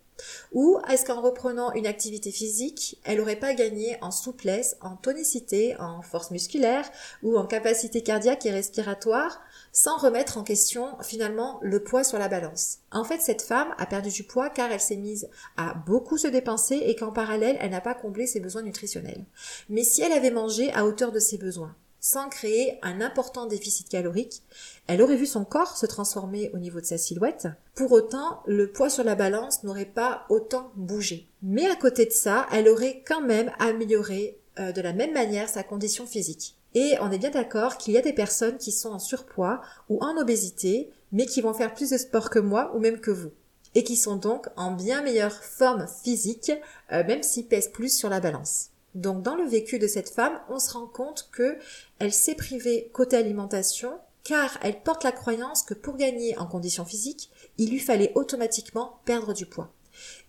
Ou 0.52 0.78
est-ce 0.88 1.04
qu'en 1.04 1.20
reprenant 1.20 1.72
une 1.72 1.86
activité 1.86 2.30
physique, 2.30 2.98
elle 3.04 3.18
n'aurait 3.18 3.36
pas 3.36 3.54
gagné 3.54 3.96
en 4.02 4.10
souplesse, 4.10 4.76
en 4.80 4.96
tonicité, 4.96 5.76
en 5.78 6.02
force 6.02 6.30
musculaire 6.30 6.88
ou 7.22 7.36
en 7.36 7.46
capacité 7.46 8.02
cardiaque 8.02 8.46
et 8.46 8.50
respiratoire 8.50 9.40
sans 9.72 9.96
remettre 9.96 10.36
en 10.36 10.44
question 10.44 10.96
finalement 11.02 11.58
le 11.62 11.82
poids 11.82 12.04
sur 12.04 12.18
la 12.18 12.28
balance? 12.28 12.78
En 12.90 13.04
fait, 13.04 13.20
cette 13.20 13.42
femme 13.42 13.74
a 13.78 13.86
perdu 13.86 14.10
du 14.10 14.24
poids 14.24 14.50
car 14.50 14.70
elle 14.70 14.80
s'est 14.80 14.96
mise 14.96 15.28
à 15.56 15.74
beaucoup 15.86 16.18
se 16.18 16.28
dépenser 16.28 16.76
et 16.76 16.94
qu'en 16.94 17.12
parallèle, 17.12 17.56
elle 17.60 17.70
n'a 17.70 17.80
pas 17.80 17.94
comblé 17.94 18.26
ses 18.26 18.40
besoins 18.40 18.62
nutritionnels. 18.62 19.24
Mais 19.68 19.84
si 19.84 20.02
elle 20.02 20.12
avait 20.12 20.30
mangé 20.30 20.72
à 20.72 20.84
hauteur 20.84 21.12
de 21.12 21.18
ses 21.18 21.38
besoins, 21.38 21.74
sans 22.02 22.28
créer 22.28 22.80
un 22.82 23.00
important 23.00 23.46
déficit 23.46 23.88
calorique, 23.88 24.42
elle 24.88 25.00
aurait 25.02 25.16
vu 25.16 25.24
son 25.24 25.44
corps 25.44 25.76
se 25.76 25.86
transformer 25.86 26.50
au 26.52 26.58
niveau 26.58 26.80
de 26.80 26.84
sa 26.84 26.98
silhouette. 26.98 27.46
Pour 27.76 27.92
autant, 27.92 28.42
le 28.44 28.72
poids 28.72 28.90
sur 28.90 29.04
la 29.04 29.14
balance 29.14 29.62
n'aurait 29.62 29.84
pas 29.84 30.26
autant 30.28 30.72
bougé. 30.74 31.28
Mais 31.42 31.66
à 31.70 31.76
côté 31.76 32.04
de 32.04 32.10
ça, 32.10 32.48
elle 32.52 32.68
aurait 32.68 33.04
quand 33.06 33.20
même 33.20 33.52
amélioré 33.60 34.36
euh, 34.58 34.72
de 34.72 34.80
la 34.80 34.92
même 34.92 35.14
manière 35.14 35.48
sa 35.48 35.62
condition 35.62 36.04
physique. 36.04 36.56
Et 36.74 36.96
on 37.00 37.12
est 37.12 37.18
bien 37.18 37.30
d'accord 37.30 37.78
qu'il 37.78 37.94
y 37.94 37.98
a 37.98 38.02
des 38.02 38.12
personnes 38.12 38.58
qui 38.58 38.72
sont 38.72 38.90
en 38.90 38.98
surpoids 38.98 39.60
ou 39.88 40.02
en 40.02 40.20
obésité, 40.20 40.90
mais 41.12 41.26
qui 41.26 41.40
vont 41.40 41.54
faire 41.54 41.72
plus 41.72 41.90
de 41.90 41.98
sport 41.98 42.30
que 42.30 42.40
moi 42.40 42.72
ou 42.74 42.80
même 42.80 42.98
que 42.98 43.12
vous. 43.12 43.30
Et 43.76 43.84
qui 43.84 43.96
sont 43.96 44.16
donc 44.16 44.48
en 44.56 44.72
bien 44.72 45.02
meilleure 45.02 45.44
forme 45.44 45.86
physique, 46.02 46.50
euh, 46.90 47.04
même 47.06 47.22
s'ils 47.22 47.46
pèsent 47.46 47.70
plus 47.70 47.96
sur 47.96 48.08
la 48.08 48.18
balance. 48.18 48.71
Donc 48.94 49.22
dans 49.22 49.36
le 49.36 49.44
vécu 49.44 49.78
de 49.78 49.86
cette 49.86 50.10
femme, 50.10 50.38
on 50.48 50.58
se 50.58 50.72
rend 50.72 50.86
compte 50.86 51.28
que 51.32 51.56
elle 51.98 52.12
s'est 52.12 52.34
privée 52.34 52.90
côté 52.92 53.16
alimentation 53.16 53.92
car 54.24 54.58
elle 54.62 54.82
porte 54.82 55.04
la 55.04 55.12
croyance 55.12 55.62
que 55.62 55.74
pour 55.74 55.96
gagner 55.96 56.36
en 56.38 56.46
conditions 56.46 56.84
physiques, 56.84 57.30
il 57.58 57.70
lui 57.70 57.80
fallait 57.80 58.12
automatiquement 58.14 59.00
perdre 59.04 59.34
du 59.34 59.46
poids. 59.46 59.72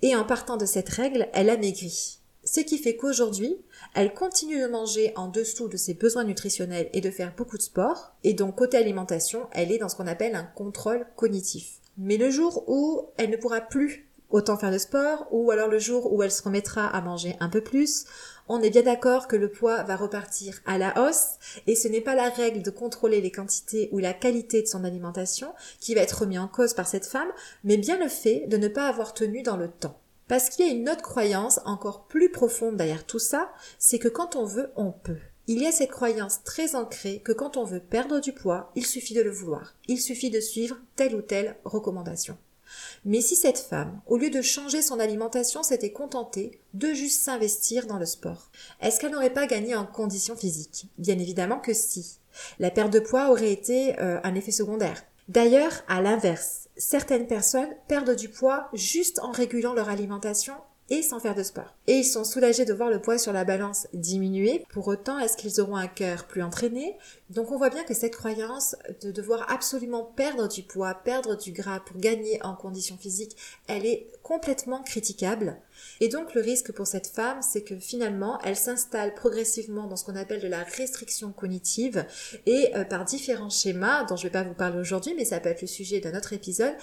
Et 0.01 0.15
en 0.15 0.25
partant 0.25 0.57
de 0.57 0.65
cette 0.65 0.89
règle, 0.89 1.29
elle 1.33 1.49
a 1.49 1.57
maigri. 1.57 2.19
Ce 2.45 2.59
qui 2.59 2.77
fait 2.77 2.97
qu'aujourd'hui, 2.97 3.55
elle 3.95 4.13
continue 4.13 4.59
de 4.59 4.67
manger 4.67 5.13
en 5.15 5.27
dessous 5.27 5.69
de 5.69 5.77
ses 5.77 5.93
besoins 5.93 6.25
nutritionnels 6.25 6.89
et 6.91 6.99
de 6.99 7.11
faire 7.11 7.33
beaucoup 7.35 7.57
de 7.57 7.61
sport. 7.61 8.13
Et 8.23 8.33
donc 8.33 8.55
côté 8.55 8.77
alimentation, 8.77 9.47
elle 9.53 9.71
est 9.71 9.77
dans 9.77 9.87
ce 9.87 9.95
qu'on 9.95 10.07
appelle 10.07 10.35
un 10.35 10.43
contrôle 10.43 11.05
cognitif. 11.15 11.79
Mais 11.97 12.17
le 12.17 12.29
jour 12.31 12.63
où 12.67 13.09
elle 13.17 13.29
ne 13.29 13.37
pourra 13.37 13.61
plus 13.61 14.09
autant 14.29 14.57
faire 14.57 14.71
de 14.71 14.77
sport, 14.77 15.27
ou 15.31 15.51
alors 15.51 15.69
le 15.69 15.79
jour 15.79 16.11
où 16.11 16.23
elle 16.23 16.31
se 16.31 16.41
remettra 16.43 16.87
à 16.87 17.01
manger 17.01 17.37
un 17.39 17.49
peu 17.49 17.61
plus, 17.61 18.05
on 18.47 18.61
est 18.61 18.69
bien 18.69 18.81
d'accord 18.81 19.27
que 19.27 19.35
le 19.35 19.49
poids 19.49 19.83
va 19.83 19.95
repartir 19.95 20.61
à 20.65 20.77
la 20.77 20.93
hausse 21.01 21.37
et 21.67 21.75
ce 21.75 21.87
n'est 21.87 22.01
pas 22.01 22.15
la 22.15 22.29
règle 22.29 22.61
de 22.61 22.69
contrôler 22.69 23.21
les 23.21 23.31
quantités 23.31 23.89
ou 23.91 23.99
la 23.99 24.13
qualité 24.13 24.61
de 24.61 24.67
son 24.67 24.83
alimentation 24.83 25.53
qui 25.79 25.95
va 25.95 26.01
être 26.01 26.21
remis 26.21 26.37
en 26.37 26.47
cause 26.47 26.73
par 26.73 26.87
cette 26.87 27.05
femme, 27.05 27.31
mais 27.63 27.77
bien 27.77 27.97
le 27.97 28.09
fait 28.09 28.45
de 28.47 28.57
ne 28.57 28.67
pas 28.67 28.87
avoir 28.87 29.13
tenu 29.13 29.43
dans 29.43 29.57
le 29.57 29.69
temps. 29.69 29.99
Parce 30.27 30.49
qu'il 30.49 30.65
y 30.65 30.69
a 30.69 30.73
une 30.73 30.89
autre 30.89 31.01
croyance 31.01 31.59
encore 31.65 32.05
plus 32.05 32.31
profonde 32.31 32.77
derrière 32.77 33.05
tout 33.05 33.19
ça, 33.19 33.51
c'est 33.77 33.99
que 33.99 34.07
quand 34.07 34.35
on 34.35 34.45
veut, 34.45 34.71
on 34.75 34.91
peut. 34.91 35.19
Il 35.47 35.61
y 35.61 35.67
a 35.67 35.73
cette 35.73 35.91
croyance 35.91 36.43
très 36.43 36.75
ancrée 36.75 37.19
que 37.19 37.33
quand 37.33 37.57
on 37.57 37.65
veut 37.65 37.81
perdre 37.81 38.21
du 38.21 38.31
poids, 38.31 38.71
il 38.75 38.85
suffit 38.85 39.13
de 39.13 39.21
le 39.21 39.31
vouloir. 39.31 39.75
Il 39.87 39.99
suffit 39.99 40.29
de 40.29 40.39
suivre 40.39 40.77
telle 40.95 41.15
ou 41.15 41.21
telle 41.21 41.57
recommandation. 41.65 42.37
Mais 43.05 43.21
si 43.21 43.35
cette 43.35 43.57
femme, 43.57 44.01
au 44.07 44.17
lieu 44.17 44.29
de 44.29 44.41
changer 44.41 44.81
son 44.81 44.99
alimentation, 44.99 45.63
s'était 45.63 45.91
contentée 45.91 46.59
de 46.73 46.93
juste 46.93 47.21
s'investir 47.21 47.85
dans 47.85 47.97
le 47.97 48.05
sport, 48.05 48.49
est-ce 48.81 48.99
qu'elle 48.99 49.11
n'aurait 49.11 49.33
pas 49.33 49.47
gagné 49.47 49.75
en 49.75 49.85
conditions 49.85 50.35
physiques 50.35 50.87
Bien 50.97 51.17
évidemment 51.19 51.59
que 51.59 51.73
si. 51.73 52.19
La 52.59 52.71
perte 52.71 52.93
de 52.93 52.99
poids 52.99 53.29
aurait 53.29 53.51
été 53.51 53.99
euh, 53.99 54.19
un 54.23 54.35
effet 54.35 54.51
secondaire. 54.51 55.03
D'ailleurs, 55.29 55.83
à 55.87 56.01
l'inverse, 56.01 56.67
certaines 56.75 57.27
personnes 57.27 57.75
perdent 57.87 58.15
du 58.15 58.29
poids 58.29 58.69
juste 58.73 59.19
en 59.19 59.31
régulant 59.31 59.73
leur 59.73 59.89
alimentation 59.89 60.55
et 60.89 61.01
sans 61.01 61.19
faire 61.19 61.35
de 61.35 61.43
sport. 61.43 61.73
Et 61.87 61.97
ils 61.97 62.05
sont 62.05 62.23
soulagés 62.23 62.65
de 62.65 62.73
voir 62.73 62.89
le 62.89 63.01
poids 63.01 63.17
sur 63.17 63.33
la 63.33 63.45
balance 63.45 63.87
diminuer. 63.93 64.65
Pour 64.69 64.87
autant, 64.87 65.19
est-ce 65.19 65.37
qu'ils 65.37 65.61
auront 65.61 65.75
un 65.75 65.87
cœur 65.87 66.25
plus 66.25 66.43
entraîné? 66.43 66.95
Donc 67.29 67.51
on 67.51 67.57
voit 67.57 67.69
bien 67.69 67.83
que 67.83 67.93
cette 67.93 68.15
croyance 68.15 68.75
de 69.01 69.11
devoir 69.11 69.51
absolument 69.51 70.03
perdre 70.03 70.47
du 70.47 70.63
poids, 70.63 70.93
perdre 70.93 71.35
du 71.35 71.51
gras 71.51 71.79
pour 71.79 71.97
gagner 71.97 72.39
en 72.43 72.55
conditions 72.55 72.97
physiques, 72.97 73.35
elle 73.67 73.85
est 73.85 74.07
complètement 74.23 74.81
critiquable. 74.81 75.57
Et 75.99 76.07
donc 76.07 76.33
le 76.33 76.41
risque 76.41 76.71
pour 76.71 76.87
cette 76.87 77.07
femme, 77.07 77.41
c'est 77.41 77.63
que 77.63 77.77
finalement, 77.77 78.39
elle 78.43 78.55
s'installe 78.55 79.13
progressivement 79.13 79.87
dans 79.87 79.95
ce 79.95 80.05
qu'on 80.05 80.15
appelle 80.15 80.41
de 80.41 80.47
la 80.47 80.63
restriction 80.63 81.31
cognitive 81.31 82.05
et 82.45 82.75
euh, 82.75 82.85
par 82.85 83.05
différents 83.05 83.49
schémas 83.49 84.05
dont 84.05 84.15
je 84.15 84.23
ne 84.23 84.29
vais 84.29 84.33
pas 84.33 84.43
vous 84.43 84.53
parler 84.53 84.79
aujourd'hui, 84.79 85.13
mais 85.15 85.25
ça 85.25 85.39
peut 85.39 85.49
être 85.49 85.61
le 85.61 85.67
sujet 85.67 85.99
d'un 85.99 86.17
autre 86.17 86.33
épisode, 86.33 86.73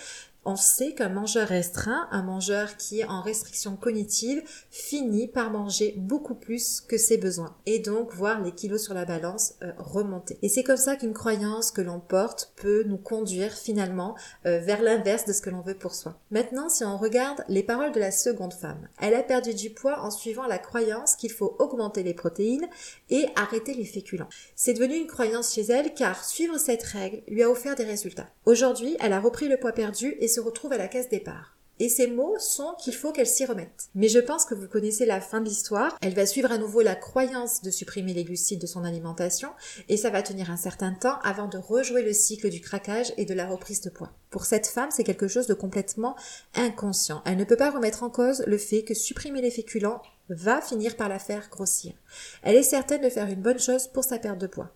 on 0.45 0.57
sait 0.57 0.95
qu'un 0.95 1.11
mangeur 1.11 1.49
restreint, 1.49 2.09
un 2.11 2.23
mangeur 2.23 2.77
qui 2.79 3.01
est 3.01 3.05
en 3.05 3.21
restriction 3.21 3.77
cognitive, 3.77 4.43
finit 4.71 5.29
par 5.29 5.51
manger 5.51 5.95
beaucoup 5.99 6.35
plus 6.35 6.81
que 6.81 6.97
ses 6.97 7.19
besoins 7.19 7.57
et 7.67 7.79
donc 7.79 8.15
voir 8.15 8.41
les 8.41 8.53
kilos 8.53 8.83
sur 8.83 8.95
la 8.95 9.05
balance 9.05 9.55
euh, 9.63 9.73
remonter. 9.77 10.39
Et 10.41 10.49
c'est 10.49 10.63
comme 10.63 10.79
ça 10.79 10.97
qu'une 10.97 11.13
croyance 11.13 11.71
que 11.71 11.83
l'on 11.83 12.01
porte 12.01 12.53
peut 12.57 12.85
nous 12.87 12.97
conduire 12.97 13.53
finalement 13.53 14.17
euh, 14.47 14.61
vers 14.61 14.81
l'inverse 14.81 15.27
de 15.27 15.35
ce 15.35 15.43
que 15.43 15.51
l'on 15.51 15.61
veut 15.61 15.75
pour 15.75 15.95
soi. 15.95 16.19
Maintenant, 16.31 16.71
si 16.71 16.85
on 16.85 16.97
regarde 16.97 17.30
les 17.49 17.63
paroles 17.63 17.93
de 17.93 18.01
la 18.01 18.11
seconde 18.11 18.53
femme, 18.53 18.89
elle 19.01 19.15
a 19.15 19.23
perdu 19.23 19.55
du 19.55 19.71
poids 19.71 20.01
en 20.01 20.11
suivant 20.11 20.47
la 20.47 20.59
croyance 20.59 21.17
qu'il 21.17 21.31
faut 21.31 21.57
augmenter 21.59 22.03
les 22.03 22.15
protéines 22.15 22.69
et 23.09 23.27
arrêter 23.37 23.75
les 23.75 23.85
féculents. 23.85 24.29
C'est 24.55 24.75
devenu 24.75 24.97
une 24.97 25.07
croyance 25.07 25.55
chez 25.55 25.63
elle 25.63 25.95
car 25.95 26.25
suivre 26.25 26.59
cette 26.59 26.83
règle 26.83 27.23
lui 27.29 27.43
a 27.43 27.51
offert 27.51 27.75
des 27.75 27.85
résultats. 27.85 28.29
Aujourd'hui, 28.47 28.97
elle 29.01 29.13
a 29.13 29.21
repris 29.21 29.49
le 29.49 29.59
poids 29.59 29.73
perdu 29.73 30.17
et 30.21 30.29
se 30.29 30.41
retrouve 30.41 30.73
à 30.73 30.79
la 30.79 30.89
case 30.89 31.09
départ. 31.09 31.60
Et 31.81 31.89
ces 31.89 32.09
mots 32.09 32.37
sont 32.39 32.75
qu'il 32.79 32.95
faut 32.95 33.11
qu'elle 33.11 33.27
s'y 33.27 33.47
remette. 33.47 33.89
Mais 33.95 34.09
je 34.09 34.19
pense 34.19 34.45
que 34.45 34.55
vous 34.55 34.69
connaissez 34.69 35.07
la 35.07 35.21
fin 35.21 35.41
de 35.41 35.49
l'histoire. 35.49 35.97
Elle 36.03 36.15
va 36.15 36.27
suivre 36.27 36.53
à 36.53 36.59
nouveau 36.59 36.83
la 36.83 36.95
croyance 36.95 37.63
de 37.63 37.71
supprimer 37.71 38.13
les 38.13 38.25
glucides 38.25 38.61
de 38.61 38.67
son 38.67 38.85
alimentation 38.85 39.49
et 39.89 39.97
ça 39.97 40.11
va 40.11 40.23
tenir 40.23 40.51
un 40.51 40.59
certain 40.59 40.93
temps 40.93 41.19
avant 41.23 41.49
de 41.49 41.57
rejouer 41.57 42.03
le 42.03 42.13
cycle 42.13 42.51
du 42.51 42.61
craquage 42.61 43.15
et 43.17 43.25
de 43.25 43.33
la 43.33 43.47
reprise 43.47 43.81
de 43.81 43.89
poids. 43.89 44.13
Pour 44.29 44.45
cette 44.45 44.67
femme, 44.67 44.91
c'est 44.91 45.05
quelque 45.05 45.27
chose 45.27 45.47
de 45.47 45.55
complètement 45.55 46.17
inconscient. 46.55 47.23
Elle 47.25 47.39
ne 47.39 47.45
peut 47.45 47.57
pas 47.57 47.71
remettre 47.71 48.03
en 48.03 48.11
cause 48.11 48.45
le 48.47 48.59
fait 48.59 48.83
que 48.83 48.95
supprimer 48.95 49.41
les 49.41 49.51
féculents 49.51 50.03
va 50.29 50.61
finir 50.61 50.97
par 50.97 51.09
la 51.09 51.19
faire 51.19 51.49
grossir. 51.49 51.95
Elle 52.43 52.57
est 52.57 52.63
certaine 52.63 53.03
de 53.03 53.09
faire 53.09 53.29
une 53.29 53.41
bonne 53.41 53.59
chose 53.59 53.89
pour 53.89 54.05
sa 54.05 54.19
perte 54.19 54.39
de 54.39 54.47
poids. 54.47 54.71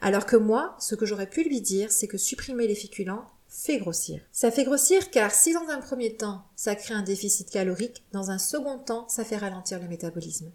Alors 0.00 0.26
que 0.26 0.36
moi, 0.36 0.76
ce 0.80 0.94
que 0.94 1.06
j'aurais 1.06 1.28
pu 1.28 1.44
lui 1.44 1.60
dire, 1.60 1.92
c'est 1.92 2.08
que 2.08 2.18
supprimer 2.18 2.66
les 2.66 2.74
féculents, 2.74 3.26
fait 3.50 3.78
grossir. 3.78 4.20
Ça 4.32 4.50
fait 4.50 4.64
grossir 4.64 5.10
car 5.10 5.32
si 5.32 5.52
dans 5.52 5.68
un 5.68 5.80
premier 5.80 6.14
temps, 6.14 6.44
ça 6.54 6.76
crée 6.76 6.94
un 6.94 7.02
déficit 7.02 7.50
calorique, 7.50 8.04
dans 8.12 8.30
un 8.30 8.38
second 8.38 8.78
temps, 8.78 9.08
ça 9.08 9.24
fait 9.24 9.36
ralentir 9.36 9.80
le 9.80 9.88
métabolisme. 9.88 10.50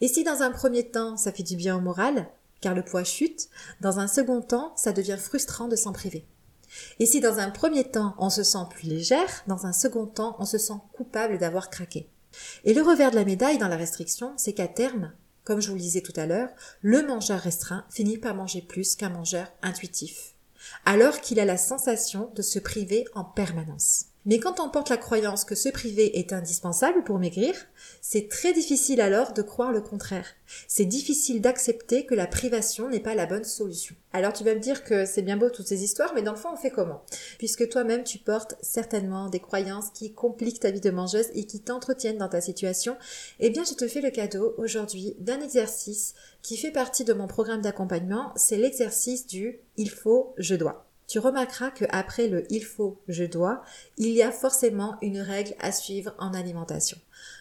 Et 0.00 0.08
si 0.08 0.24
dans 0.24 0.42
un 0.42 0.50
premier 0.50 0.88
temps, 0.88 1.16
ça 1.16 1.30
fait 1.30 1.42
du 1.42 1.56
bien 1.56 1.76
au 1.76 1.80
moral, 1.80 2.26
car 2.60 2.74
le 2.74 2.82
poids 2.82 3.04
chute, 3.04 3.48
dans 3.80 4.00
un 4.00 4.08
second 4.08 4.40
temps, 4.40 4.72
ça 4.76 4.92
devient 4.92 5.18
frustrant 5.20 5.68
de 5.68 5.76
s'en 5.76 5.92
priver. 5.92 6.24
Et 6.98 7.06
si 7.06 7.20
dans 7.20 7.38
un 7.38 7.50
premier 7.50 7.84
temps, 7.84 8.14
on 8.18 8.30
se 8.30 8.42
sent 8.42 8.66
plus 8.70 8.88
légère, 8.88 9.44
dans 9.46 9.66
un 9.66 9.72
second 9.72 10.06
temps, 10.06 10.36
on 10.38 10.44
se 10.46 10.58
sent 10.58 10.74
coupable 10.94 11.38
d'avoir 11.38 11.70
craqué. 11.70 12.08
Et 12.64 12.74
le 12.74 12.82
revers 12.82 13.10
de 13.10 13.16
la 13.16 13.24
médaille 13.24 13.58
dans 13.58 13.68
la 13.68 13.76
restriction, 13.76 14.32
c'est 14.36 14.52
qu'à 14.54 14.68
terme, 14.68 15.12
comme 15.44 15.60
je 15.60 15.68
vous 15.68 15.76
le 15.76 15.80
disais 15.80 16.02
tout 16.02 16.12
à 16.16 16.26
l'heure, 16.26 16.50
le 16.80 17.06
mangeur 17.06 17.40
restreint 17.40 17.84
finit 17.90 18.18
par 18.18 18.34
manger 18.34 18.62
plus 18.62 18.96
qu'un 18.96 19.08
mangeur 19.10 19.52
intuitif, 19.62 20.34
alors 20.84 21.20
qu'il 21.20 21.40
a 21.40 21.44
la 21.44 21.56
sensation 21.56 22.30
de 22.34 22.42
se 22.42 22.58
priver 22.58 23.06
en 23.14 23.24
permanence. 23.24 24.06
Mais 24.28 24.40
quand 24.40 24.60
on 24.60 24.68
porte 24.68 24.90
la 24.90 24.98
croyance 24.98 25.46
que 25.46 25.54
se 25.54 25.70
priver 25.70 26.18
est 26.18 26.34
indispensable 26.34 27.02
pour 27.02 27.18
maigrir, 27.18 27.54
c'est 28.02 28.28
très 28.28 28.52
difficile 28.52 29.00
alors 29.00 29.32
de 29.32 29.40
croire 29.40 29.72
le 29.72 29.80
contraire. 29.80 30.26
C'est 30.66 30.84
difficile 30.84 31.40
d'accepter 31.40 32.04
que 32.04 32.14
la 32.14 32.26
privation 32.26 32.90
n'est 32.90 33.00
pas 33.00 33.14
la 33.14 33.24
bonne 33.24 33.44
solution. 33.44 33.96
Alors 34.12 34.34
tu 34.34 34.44
vas 34.44 34.54
me 34.54 34.60
dire 34.60 34.84
que 34.84 35.06
c'est 35.06 35.22
bien 35.22 35.38
beau 35.38 35.48
toutes 35.48 35.66
ces 35.66 35.82
histoires, 35.82 36.12
mais 36.14 36.20
dans 36.20 36.32
le 36.32 36.38
fond 36.38 36.50
on 36.52 36.56
fait 36.56 36.70
comment? 36.70 37.00
Puisque 37.38 37.70
toi-même 37.70 38.04
tu 38.04 38.18
portes 38.18 38.56
certainement 38.60 39.30
des 39.30 39.40
croyances 39.40 39.88
qui 39.94 40.12
compliquent 40.12 40.60
ta 40.60 40.72
vie 40.72 40.82
de 40.82 40.90
mangeuse 40.90 41.30
et 41.32 41.46
qui 41.46 41.60
t'entretiennent 41.60 42.18
dans 42.18 42.28
ta 42.28 42.42
situation, 42.42 42.98
eh 43.40 43.48
bien 43.48 43.64
je 43.64 43.72
te 43.72 43.88
fais 43.88 44.02
le 44.02 44.10
cadeau 44.10 44.54
aujourd'hui 44.58 45.16
d'un 45.20 45.40
exercice 45.40 46.12
qui 46.42 46.58
fait 46.58 46.70
partie 46.70 47.04
de 47.04 47.14
mon 47.14 47.28
programme 47.28 47.62
d'accompagnement, 47.62 48.32
c'est 48.36 48.58
l'exercice 48.58 49.26
du 49.26 49.60
il 49.78 49.88
faut, 49.88 50.34
je 50.36 50.54
dois 50.54 50.87
tu 51.08 51.18
remarqueras 51.18 51.70
que 51.70 51.86
après 51.88 52.28
le 52.28 52.44
il 52.52 52.64
faut, 52.64 53.00
je 53.08 53.24
dois, 53.24 53.62
il 53.96 54.10
y 54.10 54.22
a 54.22 54.30
forcément 54.30 54.96
une 55.02 55.20
règle 55.20 55.54
à 55.58 55.72
suivre 55.72 56.14
en 56.18 56.34
alimentation. 56.34 56.98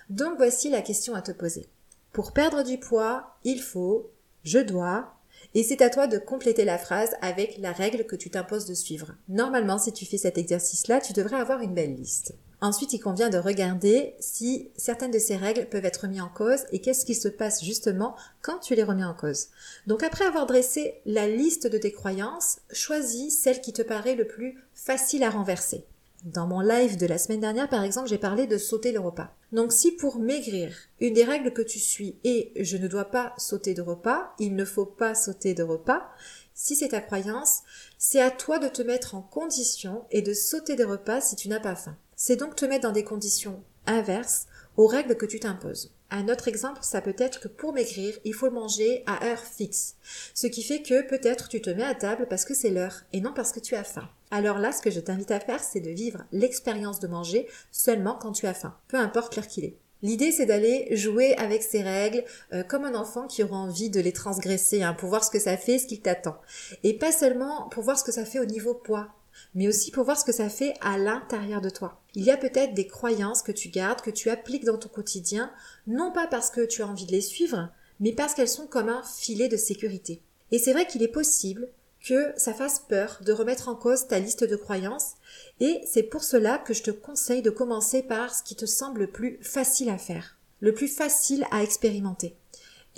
Donc 0.09 0.37
voici 0.37 0.69
la 0.69 0.81
question 0.81 1.13
à 1.13 1.21
te 1.21 1.31
poser. 1.31 1.67
Pour 2.13 2.31
perdre 2.31 2.63
du 2.63 2.79
poids, 2.79 3.35
il 3.43 3.61
faut, 3.61 4.09
je 4.43 4.59
dois, 4.59 5.13
et 5.53 5.63
c'est 5.63 5.81
à 5.81 5.89
toi 5.89 6.07
de 6.07 6.17
compléter 6.17 6.65
la 6.65 6.77
phrase 6.77 7.11
avec 7.21 7.57
la 7.59 7.71
règle 7.71 8.05
que 8.05 8.15
tu 8.15 8.29
t'imposes 8.29 8.65
de 8.65 8.73
suivre. 8.73 9.13
Normalement, 9.27 9.77
si 9.77 9.91
tu 9.91 10.05
fais 10.05 10.17
cet 10.17 10.37
exercice-là, 10.37 11.01
tu 11.01 11.13
devrais 11.13 11.37
avoir 11.37 11.61
une 11.61 11.73
belle 11.73 11.95
liste. 11.95 12.35
Ensuite, 12.59 12.93
il 12.93 12.99
convient 12.99 13.29
de 13.29 13.37
regarder 13.37 14.15
si 14.19 14.69
certaines 14.77 15.11
de 15.11 15.19
ces 15.19 15.35
règles 15.35 15.67
peuvent 15.69 15.85
être 15.85 16.07
mises 16.07 16.21
en 16.21 16.29
cause 16.29 16.61
et 16.71 16.79
qu'est-ce 16.79 17.05
qui 17.05 17.13
se 17.13 17.27
passe 17.27 17.63
justement 17.63 18.15
quand 18.41 18.57
tu 18.59 18.73
les 18.73 18.83
remets 18.83 19.03
en 19.03 19.13
cause. 19.13 19.47
Donc 19.85 20.01
après 20.01 20.25
avoir 20.25 20.47
dressé 20.47 20.95
la 21.05 21.27
liste 21.27 21.67
de 21.67 21.77
tes 21.77 21.91
croyances, 21.91 22.57
choisis 22.71 23.37
celle 23.37 23.61
qui 23.61 23.73
te 23.73 23.83
paraît 23.83 24.15
le 24.15 24.25
plus 24.25 24.63
facile 24.73 25.23
à 25.23 25.29
renverser. 25.29 25.85
Dans 26.23 26.47
mon 26.47 26.61
live 26.61 26.97
de 26.97 27.05
la 27.05 27.19
semaine 27.19 27.41
dernière, 27.41 27.69
par 27.69 27.83
exemple, 27.83 28.09
j'ai 28.09 28.17
parlé 28.17 28.47
de 28.47 28.57
sauter 28.57 28.91
le 28.91 28.99
repas. 28.99 29.35
Donc 29.51 29.71
si 29.71 29.91
pour 29.91 30.17
maigrir, 30.17 30.75
une 30.99 31.13
des 31.13 31.23
règles 31.23 31.53
que 31.53 31.61
tu 31.61 31.77
suis 31.79 32.17
est 32.23 32.51
je 32.63 32.77
ne 32.77 32.87
dois 32.87 33.05
pas 33.05 33.33
sauter 33.37 33.75
de 33.75 33.83
repas, 33.83 34.33
il 34.39 34.55
ne 34.55 34.65
faut 34.65 34.87
pas 34.87 35.13
sauter 35.13 35.53
de 35.53 35.61
repas, 35.61 36.09
si 36.55 36.75
c'est 36.75 36.89
ta 36.89 37.01
croyance, 37.01 37.61
c'est 37.99 38.19
à 38.19 38.31
toi 38.31 38.57
de 38.57 38.67
te 38.67 38.81
mettre 38.81 39.13
en 39.13 39.21
condition 39.21 40.05
et 40.09 40.23
de 40.23 40.33
sauter 40.33 40.75
des 40.75 40.83
repas 40.83 41.21
si 41.21 41.35
tu 41.35 41.49
n'as 41.49 41.59
pas 41.59 41.75
faim. 41.75 41.95
C'est 42.19 42.35
donc 42.35 42.55
te 42.55 42.65
mettre 42.65 42.87
dans 42.87 42.93
des 42.93 43.03
conditions 43.03 43.63
inverses 43.85 44.47
aux 44.75 44.87
règles 44.87 45.15
que 45.15 45.27
tu 45.27 45.39
t'imposes. 45.39 45.93
Un 46.09 46.29
autre 46.29 46.47
exemple, 46.47 46.79
ça 46.81 46.99
peut 46.99 47.15
être 47.19 47.39
que 47.39 47.47
pour 47.47 47.73
maigrir, 47.73 48.17
il 48.25 48.33
faut 48.33 48.49
manger 48.49 49.03
à 49.05 49.23
heure 49.23 49.43
fixe. 49.43 49.97
Ce 50.33 50.47
qui 50.47 50.63
fait 50.63 50.81
que 50.81 51.07
peut-être 51.07 51.47
tu 51.47 51.61
te 51.61 51.69
mets 51.69 51.83
à 51.83 51.93
table 51.93 52.25
parce 52.27 52.43
que 52.43 52.55
c'est 52.55 52.71
l'heure 52.71 53.03
et 53.13 53.21
non 53.21 53.33
parce 53.35 53.51
que 53.51 53.59
tu 53.59 53.75
as 53.75 53.83
faim. 53.83 54.09
Alors 54.31 54.57
là, 54.57 54.71
ce 54.71 54.81
que 54.81 54.89
je 54.89 54.99
t'invite 54.99 55.29
à 55.29 55.39
faire, 55.39 55.63
c'est 55.63 55.79
de 55.79 55.91
vivre 55.91 56.23
l'expérience 56.31 56.99
de 56.99 57.07
manger 57.07 57.47
seulement 57.71 58.17
quand 58.19 58.31
tu 58.31 58.47
as 58.47 58.55
faim, 58.55 58.75
peu 58.87 58.97
importe 58.97 59.35
l'heure 59.35 59.47
qu'il 59.47 59.65
est. 59.65 59.77
L'idée, 60.01 60.31
c'est 60.31 60.47
d'aller 60.47 60.87
jouer 60.95 61.35
avec 61.35 61.61
ces 61.61 61.83
règles 61.83 62.23
euh, 62.51 62.63
comme 62.63 62.85
un 62.85 62.95
enfant 62.95 63.27
qui 63.27 63.43
aura 63.43 63.57
envie 63.57 63.91
de 63.91 63.99
les 63.99 64.11
transgresser, 64.11 64.81
hein, 64.81 64.93
pour 64.93 65.09
voir 65.09 65.23
ce 65.23 65.31
que 65.31 65.39
ça 65.39 65.55
fait, 65.55 65.77
ce 65.77 65.85
qu'il 65.85 66.01
t'attend. 66.01 66.37
Et 66.83 66.97
pas 66.97 67.11
seulement 67.11 67.67
pour 67.69 67.83
voir 67.83 67.97
ce 67.97 68.03
que 68.03 68.11
ça 68.11 68.25
fait 68.25 68.39
au 68.39 68.45
niveau 68.45 68.73
poids, 68.73 69.09
mais 69.55 69.67
aussi 69.67 69.91
pour 69.91 70.03
voir 70.03 70.19
ce 70.19 70.25
que 70.25 70.31
ça 70.31 70.49
fait 70.49 70.73
à 70.81 70.97
l'intérieur 70.97 71.61
de 71.61 71.69
toi. 71.69 72.01
Il 72.15 72.23
y 72.23 72.31
a 72.31 72.37
peut-être 72.37 72.73
des 72.73 72.87
croyances 72.87 73.41
que 73.41 73.51
tu 73.51 73.69
gardes, 73.69 74.01
que 74.01 74.11
tu 74.11 74.29
appliques 74.29 74.65
dans 74.65 74.77
ton 74.77 74.89
quotidien, 74.89 75.51
non 75.87 76.11
pas 76.11 76.27
parce 76.27 76.49
que 76.49 76.65
tu 76.65 76.81
as 76.81 76.87
envie 76.87 77.05
de 77.05 77.11
les 77.11 77.21
suivre, 77.21 77.69
mais 77.99 78.13
parce 78.13 78.33
qu'elles 78.33 78.47
sont 78.47 78.67
comme 78.67 78.89
un 78.89 79.03
filet 79.03 79.47
de 79.47 79.57
sécurité. 79.57 80.21
Et 80.51 80.59
c'est 80.59 80.73
vrai 80.73 80.87
qu'il 80.87 81.03
est 81.03 81.07
possible 81.07 81.67
que 82.05 82.31
ça 82.37 82.53
fasse 82.53 82.79
peur 82.79 83.19
de 83.25 83.33
remettre 83.33 83.67
en 83.67 83.75
cause 83.75 84.07
ta 84.07 84.19
liste 84.19 84.43
de 84.43 84.55
croyances, 84.55 85.13
et 85.59 85.81
c'est 85.85 86.03
pour 86.03 86.23
cela 86.23 86.57
que 86.57 86.73
je 86.73 86.83
te 86.83 86.91
conseille 86.91 87.41
de 87.41 87.49
commencer 87.49 88.03
par 88.03 88.33
ce 88.33 88.43
qui 88.43 88.55
te 88.55 88.65
semble 88.65 89.01
le 89.01 89.11
plus 89.11 89.39
facile 89.41 89.89
à 89.89 89.97
faire, 89.97 90.37
le 90.59 90.73
plus 90.73 90.87
facile 90.87 91.45
à 91.51 91.63
expérimenter. 91.63 92.35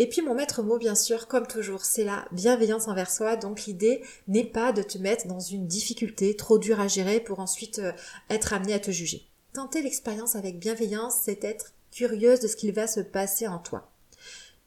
Et 0.02 0.08
puis 0.08 0.22
mon 0.22 0.34
maître 0.34 0.64
mot, 0.64 0.78
bien 0.78 0.96
sûr, 0.96 1.28
comme 1.28 1.46
toujours, 1.46 1.84
c'est 1.84 2.06
la 2.06 2.26
bienveillance 2.32 2.88
envers 2.88 3.12
soi. 3.12 3.36
Donc 3.36 3.66
l'idée 3.66 4.02
n'est 4.30 4.46
pas 4.46 4.72
de 4.72 4.82
te 4.82 4.98
mettre 4.98 5.28
dans 5.28 5.42
une 5.42 5.68
difficulté 5.68 6.38
trop 6.38 6.58
dure 6.58 6.80
à 6.80 6.88
gérer 6.88 7.20
pour 7.20 7.42
ensuite 7.42 7.80
euh, 7.80 7.92
être 8.30 8.54
amené 8.54 8.74
à 8.74 8.80
te 8.80 8.92
juger. 8.92 9.28
Tenter 9.52 9.82
l'expérience 9.82 10.38
avec 10.38 10.58
bienveillance, 10.58 11.16
c'est 11.22 11.44
être 11.44 11.74
curieuse 11.92 12.40
de 12.40 12.48
ce 12.48 12.56
qu'il 12.56 12.72
va 12.72 12.88
se 12.88 13.02
passer 13.02 13.46
en 13.46 13.60
toi. 13.60 13.92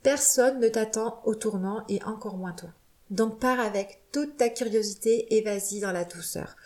Personne 0.03 0.61
ne 0.61 0.69
t'attend 0.69 1.23
au 1.25 1.35
tournant 1.35 1.83
et 1.89 2.03
encore 2.05 2.37
moins 2.37 2.53
toi. 2.53 2.71
Donc 3.09 3.39
pars 3.39 3.61
avec 3.61 4.03
toute 4.13 4.37
ta 4.37 4.51
curiosité 4.51 5.35
et 5.35 5.41
vas-y 5.41 5.81
dans 5.81 5.93
la 5.93 6.05
douceur. 6.05 6.57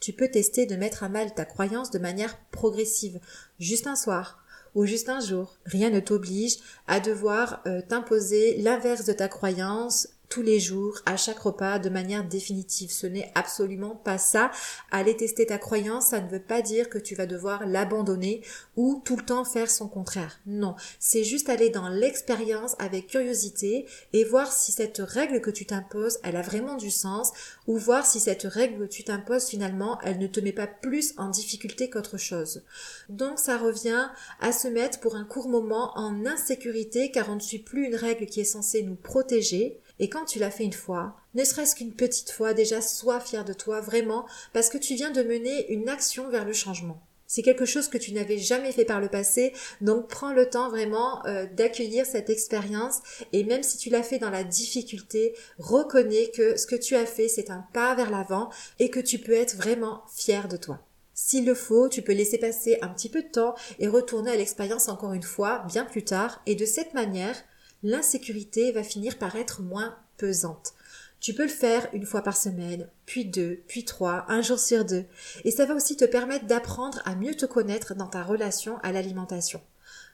Tu 0.00 0.14
peux 0.14 0.28
tester 0.28 0.64
de 0.64 0.76
mettre 0.76 1.02
à 1.02 1.10
mal 1.10 1.34
ta 1.34 1.44
croyance 1.44 1.90
de 1.90 1.98
manière 1.98 2.38
progressive, 2.52 3.20
juste 3.58 3.86
un 3.86 3.96
soir, 3.96 4.43
ou 4.74 4.86
juste 4.86 5.08
un 5.08 5.20
jour. 5.20 5.56
Rien 5.64 5.90
ne 5.90 6.00
t'oblige 6.00 6.56
à 6.86 7.00
devoir 7.00 7.62
euh, 7.66 7.80
t'imposer 7.88 8.56
l'inverse 8.58 9.04
de 9.04 9.12
ta 9.12 9.28
croyance 9.28 10.08
tous 10.34 10.42
les 10.42 10.58
jours, 10.58 10.98
à 11.06 11.16
chaque 11.16 11.38
repas, 11.38 11.78
de 11.78 11.88
manière 11.88 12.24
définitive. 12.24 12.90
Ce 12.90 13.06
n'est 13.06 13.30
absolument 13.36 13.94
pas 13.94 14.18
ça. 14.18 14.50
Aller 14.90 15.16
tester 15.16 15.46
ta 15.46 15.58
croyance, 15.58 16.06
ça 16.06 16.20
ne 16.20 16.28
veut 16.28 16.42
pas 16.42 16.60
dire 16.60 16.88
que 16.88 16.98
tu 16.98 17.14
vas 17.14 17.26
devoir 17.26 17.68
l'abandonner 17.68 18.42
ou 18.74 19.00
tout 19.04 19.16
le 19.16 19.24
temps 19.24 19.44
faire 19.44 19.70
son 19.70 19.86
contraire. 19.86 20.40
Non, 20.44 20.74
c'est 20.98 21.22
juste 21.22 21.50
aller 21.50 21.70
dans 21.70 21.88
l'expérience 21.88 22.74
avec 22.80 23.06
curiosité 23.06 23.86
et 24.12 24.24
voir 24.24 24.50
si 24.50 24.72
cette 24.72 24.98
règle 24.98 25.40
que 25.40 25.52
tu 25.52 25.66
t'imposes, 25.66 26.18
elle 26.24 26.34
a 26.34 26.42
vraiment 26.42 26.74
du 26.74 26.90
sens 26.90 27.30
ou 27.68 27.78
voir 27.78 28.04
si 28.04 28.18
cette 28.18 28.42
règle 28.42 28.88
que 28.88 28.92
tu 28.92 29.04
t'imposes 29.04 29.46
finalement, 29.46 30.00
elle 30.02 30.18
ne 30.18 30.26
te 30.26 30.40
met 30.40 30.50
pas 30.50 30.66
plus 30.66 31.14
en 31.16 31.28
difficulté 31.28 31.90
qu'autre 31.90 32.18
chose. 32.18 32.64
Donc 33.08 33.38
ça 33.38 33.56
revient 33.56 34.08
à 34.40 34.50
se 34.50 34.66
mettre 34.66 34.98
pour 34.98 35.14
un 35.14 35.24
court 35.24 35.48
moment 35.48 35.96
en 35.96 36.26
insécurité 36.26 37.12
car 37.12 37.30
on 37.30 37.36
ne 37.36 37.40
suit 37.40 37.60
plus 37.60 37.86
une 37.86 37.94
règle 37.94 38.26
qui 38.26 38.40
est 38.40 38.44
censée 38.44 38.82
nous 38.82 38.96
protéger 38.96 39.78
et 39.98 40.08
quand 40.08 40.24
tu 40.24 40.38
l'as 40.38 40.50
fait 40.50 40.64
une 40.64 40.72
fois, 40.72 41.16
ne 41.34 41.44
serait-ce 41.44 41.76
qu'une 41.76 41.94
petite 41.94 42.30
fois, 42.30 42.54
déjà 42.54 42.80
sois 42.80 43.20
fier 43.20 43.44
de 43.44 43.52
toi 43.52 43.80
vraiment 43.80 44.26
parce 44.52 44.68
que 44.68 44.78
tu 44.78 44.94
viens 44.94 45.10
de 45.10 45.22
mener 45.22 45.70
une 45.72 45.88
action 45.88 46.28
vers 46.28 46.44
le 46.44 46.52
changement. 46.52 47.00
C'est 47.26 47.42
quelque 47.42 47.64
chose 47.64 47.88
que 47.88 47.98
tu 47.98 48.12
n'avais 48.12 48.38
jamais 48.38 48.70
fait 48.70 48.84
par 48.84 49.00
le 49.00 49.08
passé, 49.08 49.52
donc 49.80 50.08
prends 50.08 50.32
le 50.32 50.48
temps 50.48 50.68
vraiment 50.68 51.24
euh, 51.26 51.46
d'accueillir 51.46 52.06
cette 52.06 52.30
expérience 52.30 53.00
et 53.32 53.44
même 53.44 53.62
si 53.62 53.76
tu 53.78 53.88
l'as 53.88 54.02
fait 54.02 54.18
dans 54.18 54.30
la 54.30 54.44
difficulté, 54.44 55.34
reconnais 55.58 56.30
que 56.30 56.56
ce 56.56 56.66
que 56.66 56.76
tu 56.76 56.94
as 56.94 57.06
fait 57.06 57.28
c'est 57.28 57.50
un 57.50 57.66
pas 57.72 57.94
vers 57.94 58.10
l'avant 58.10 58.50
et 58.78 58.90
que 58.90 59.00
tu 59.00 59.18
peux 59.18 59.32
être 59.32 59.56
vraiment 59.56 60.02
fier 60.14 60.48
de 60.48 60.56
toi. 60.56 60.80
S'il 61.14 61.46
le 61.46 61.54
faut, 61.54 61.88
tu 61.88 62.02
peux 62.02 62.12
laisser 62.12 62.38
passer 62.38 62.78
un 62.82 62.88
petit 62.88 63.08
peu 63.08 63.22
de 63.22 63.28
temps 63.28 63.54
et 63.78 63.86
retourner 63.86 64.32
à 64.32 64.36
l'expérience 64.36 64.88
encore 64.88 65.12
une 65.12 65.22
fois, 65.22 65.64
bien 65.68 65.84
plus 65.84 66.04
tard, 66.04 66.42
et 66.46 66.56
de 66.56 66.66
cette 66.66 66.92
manière, 66.92 67.36
l'insécurité 67.84 68.72
va 68.72 68.82
finir 68.82 69.18
par 69.18 69.36
être 69.36 69.62
moins 69.62 69.96
pesante. 70.16 70.72
Tu 71.20 71.34
peux 71.34 71.44
le 71.44 71.48
faire 71.48 71.88
une 71.92 72.06
fois 72.06 72.22
par 72.22 72.36
semaine, 72.36 72.88
puis 73.06 73.24
deux, 73.24 73.62
puis 73.68 73.84
trois, 73.84 74.24
un 74.28 74.42
jour 74.42 74.58
sur 74.58 74.84
deux. 74.84 75.04
Et 75.44 75.50
ça 75.50 75.66
va 75.66 75.74
aussi 75.74 75.96
te 75.96 76.04
permettre 76.04 76.46
d'apprendre 76.46 77.00
à 77.04 77.14
mieux 77.14 77.34
te 77.34 77.46
connaître 77.46 77.94
dans 77.94 78.08
ta 78.08 78.22
relation 78.22 78.78
à 78.82 78.90
l'alimentation. 78.90 79.60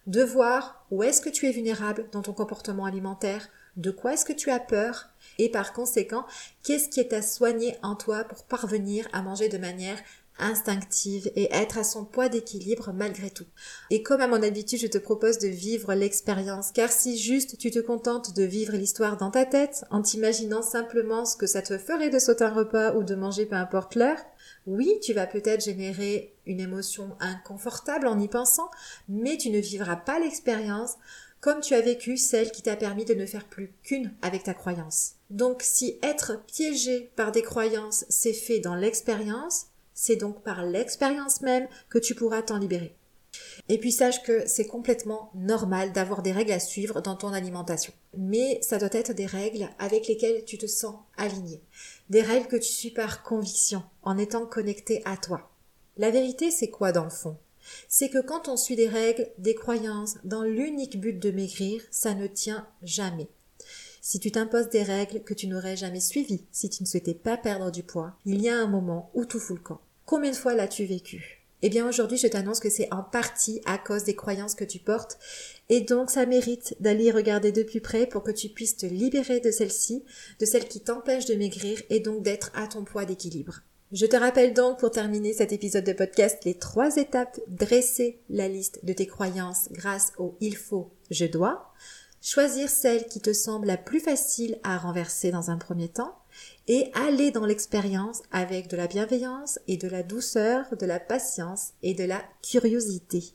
De 0.07 0.23
voir 0.23 0.85
où 0.91 1.03
est-ce 1.03 1.21
que 1.21 1.29
tu 1.29 1.47
es 1.47 1.53
vulnérable 1.53 2.07
dans 2.13 2.23
ton 2.23 2.33
comportement 2.33 2.85
alimentaire, 2.85 3.49
de 3.77 3.91
quoi 3.91 4.15
est-ce 4.15 4.25
que 4.25 4.33
tu 4.33 4.51
as 4.51 4.61
peur, 4.61 5.09
et 5.39 5.49
par 5.49 5.73
conséquent, 5.73 6.27
qu'est-ce 6.65 6.89
qui 6.89 7.01
est 7.01 7.13
à 7.13 7.23
soigner 7.23 7.77
en 7.83 7.95
toi 7.95 8.25
pour 8.25 8.45
parvenir 8.45 9.09
à 9.13 9.23
manger 9.23 9.49
de 9.49 9.59
manière 9.59 9.99
instinctive 10.39 11.31
et 11.37 11.53
être 11.53 11.79
à 11.79 11.85
son 11.85 12.05
poids 12.05 12.29
d'équilibre 12.29 12.93
malgré 12.93 13.31
tout. 13.31 13.47
Et 13.91 14.03
comme 14.03 14.21
à 14.21 14.27
mon 14.27 14.43
habitude, 14.43 14.81
je 14.81 14.87
te 14.87 14.99
propose 14.99 15.39
de 15.39 15.49
vivre 15.49 15.95
l'expérience, 15.95 16.73
car 16.73 16.91
si 16.91 17.19
juste 17.19 17.59
tu 17.59 17.71
te 17.71 17.79
contentes 17.79 18.35
de 18.35 18.43
vivre 18.43 18.73
l'histoire 18.73 19.17
dans 19.17 19.31
ta 19.31 19.45
tête, 19.45 19.85
en 19.91 20.03
t'imaginant 20.03 20.63
simplement 20.63 21.25
ce 21.25 21.37
que 21.37 21.47
ça 21.47 21.63
te 21.63 21.79
ferait 21.79 22.11
de 22.11 22.19
sauter 22.19 22.45
un 22.45 22.55
repas 22.55 22.95
ou 22.95 23.03
de 23.03 23.15
manger 23.15 23.47
peu 23.47 23.57
importe 23.57 23.95
l'heure, 23.95 24.21
oui, 24.67 24.99
tu 25.03 25.13
vas 25.13 25.27
peut-être 25.27 25.65
générer 25.65 26.35
une 26.47 26.61
émotion 26.61 27.17
inconfortable 27.21 28.07
en 28.07 28.19
y 28.19 28.29
pensant, 28.29 28.71
mais 29.09 29.37
tu 29.37 29.51
ne 29.51 29.59
vivras 29.59 29.97
pas 29.97 30.19
l'expérience 30.19 30.97
comme 31.41 31.61
tu 31.61 31.75
as 31.75 31.81
vécu 31.81 32.17
celle 32.17 32.53
qui 32.53 32.63
t'a 32.63 32.77
permis 32.77 33.05
de 33.05 33.15
ne 33.15 33.25
faire 33.25 33.47
plus 33.47 33.73
qu'une 33.83 34.13
avec 34.23 34.45
ta 34.45 34.55
croyance. 34.55 35.13
Donc 35.31 35.63
si 35.63 35.99
être 36.03 36.45
piégé 36.47 37.11
par 37.17 37.33
des 37.33 37.43
croyances 37.43 38.05
s'est 38.09 38.35
fait 38.35 38.61
dans 38.61 38.75
l'expérience, 38.75 39.67
C'est 40.03 40.17
donc 40.17 40.43
par 40.43 40.65
l'expérience 40.65 41.43
même 41.43 41.69
que 41.91 41.99
tu 41.99 42.15
pourras 42.15 42.41
t'en 42.41 42.57
libérer. 42.57 42.97
Et 43.69 43.77
puis 43.77 43.93
sache 43.93 44.23
que 44.23 44.47
c'est 44.47 44.67
complètement 44.67 45.31
normal 45.35 45.93
d'avoir 45.93 46.23
des 46.23 46.33
règles 46.33 46.53
à 46.53 46.59
suivre 46.59 47.03
dans 47.03 47.17
ton 47.17 47.35
alimentation. 47.35 47.93
Mais 48.17 48.59
ça 48.63 48.79
doit 48.79 48.89
être 48.93 49.13
des 49.13 49.27
règles 49.27 49.69
avec 49.79 50.09
lesquelles 50.09 50.47
tu 50.47 50.57
te 50.57 50.67
sens 50.67 50.95
aligné. 51.19 51.61
Des 52.09 52.23
règles 52.23 52.47
que 52.47 52.57
tu 52.57 52.73
suis 52.73 52.91
par 52.91 53.23
conviction, 53.23 53.83
en 54.03 54.17
étant 54.17 54.47
connecté 54.47 55.03
à 55.05 55.19
toi. 55.19 55.51
La 55.99 56.11
vérité, 56.11 56.51
c'est 56.51 56.71
quoi 56.71 56.93
dans 56.93 57.05
le 57.05 57.11
fond? 57.11 57.37
C'est 57.87 58.09
que 58.09 58.23
quand 58.23 58.49
on 58.49 58.57
suit 58.57 58.77
des 58.77 58.89
règles, 58.89 59.29
des 59.37 59.55
croyances, 59.55 60.17
dans 60.25 60.45
l'unique 60.45 60.99
but 60.99 61.19
de 61.19 61.31
maigrir, 61.31 61.83
ça 61.91 62.15
ne 62.15 62.27
tient 62.27 62.67
jamais. 62.83 63.29
Si 64.01 64.19
tu 64.19 64.33
t'imposes 64.33 64.71
des 64.71 64.83
règles 64.83 65.23
que 65.25 65.35
tu 65.35 65.47
n'aurais 65.47 65.77
jamais 65.77 66.01
suivies 66.01 66.47
si 66.53 66.71
tu 66.71 66.83
ne 66.83 66.89
souhaitais 66.89 67.13
pas 67.13 67.37
perdre 67.37 67.71
du 67.71 67.83
poids, 67.83 68.17
il 68.25 68.41
y 68.41 68.49
a 68.49 68.57
un 68.57 68.67
moment 68.67 69.11
où 69.13 69.27
tout 69.27 69.39
fout 69.39 69.59
le 69.59 69.63
camp. 69.63 69.81
Combien 70.11 70.33
de 70.33 70.37
fois 70.37 70.55
l'as-tu 70.55 70.87
vécu? 70.87 71.41
Eh 71.63 71.69
bien 71.69 71.89
aujourd'hui, 71.89 72.19
je 72.19 72.27
t'annonce 72.27 72.59
que 72.59 72.69
c'est 72.69 72.93
en 72.93 73.05
partie 73.05 73.61
à 73.65 73.79
cause 73.79 74.03
des 74.03 74.17
croyances 74.17 74.57
que 74.57 74.65
tu 74.65 74.81
portes. 74.81 75.21
Et 75.69 75.83
donc 75.83 76.11
ça 76.11 76.27
mérite 76.27 76.75
d'aller 76.81 77.13
regarder 77.13 77.53
de 77.53 77.63
plus 77.63 77.81
près 77.81 78.09
pour 78.09 78.25
que 78.25 78.33
tu 78.33 78.49
puisses 78.49 78.77
te 78.77 78.87
libérer 78.87 79.39
de 79.39 79.53
celles-ci, 79.53 80.03
de 80.41 80.47
celles 80.47 80.67
qui 80.67 80.81
t'empêchent 80.81 81.27
de 81.27 81.37
maigrir 81.37 81.81
et 81.91 82.01
donc 82.01 82.25
d'être 82.25 82.51
à 82.57 82.67
ton 82.67 82.83
poids 82.83 83.05
d'équilibre. 83.05 83.61
Je 83.93 84.05
te 84.05 84.17
rappelle 84.17 84.53
donc 84.53 84.81
pour 84.81 84.91
terminer 84.91 85.33
cet 85.33 85.53
épisode 85.53 85.85
de 85.85 85.93
podcast 85.93 86.45
les 86.45 86.59
trois 86.59 86.97
étapes. 86.97 87.39
Dresser 87.47 88.19
la 88.31 88.49
liste 88.49 88.85
de 88.85 88.93
tes 88.93 89.07
croyances 89.07 89.69
grâce 89.71 90.13
au 90.19 90.37
il 90.41 90.57
faut, 90.57 90.91
je 91.13 91.27
dois, 91.27 91.73
choisir 92.21 92.69
celle 92.69 93.07
qui 93.07 93.21
te 93.21 93.33
semble 93.33 93.69
la 93.69 93.77
plus 93.77 94.01
facile 94.01 94.59
à 94.65 94.77
renverser 94.77 95.31
dans 95.31 95.53
un 95.53 95.57
premier 95.57 95.89
temps, 95.89 96.17
et 96.69 96.91
aller 96.95 97.31
dans 97.31 97.47
l'expérience 97.47 98.23
avec 98.31 98.69
de 98.69 98.77
la 98.77 98.87
bienveillance 98.87 99.59
et 99.69 99.77
de 99.77 99.89
la 99.89 100.03
douceur, 100.03 100.65
de 100.79 100.87
la 100.87 101.01
patience 101.01 101.71
et 101.83 101.95
de 101.95 102.05
la 102.05 102.23
curiosité. 102.43 103.35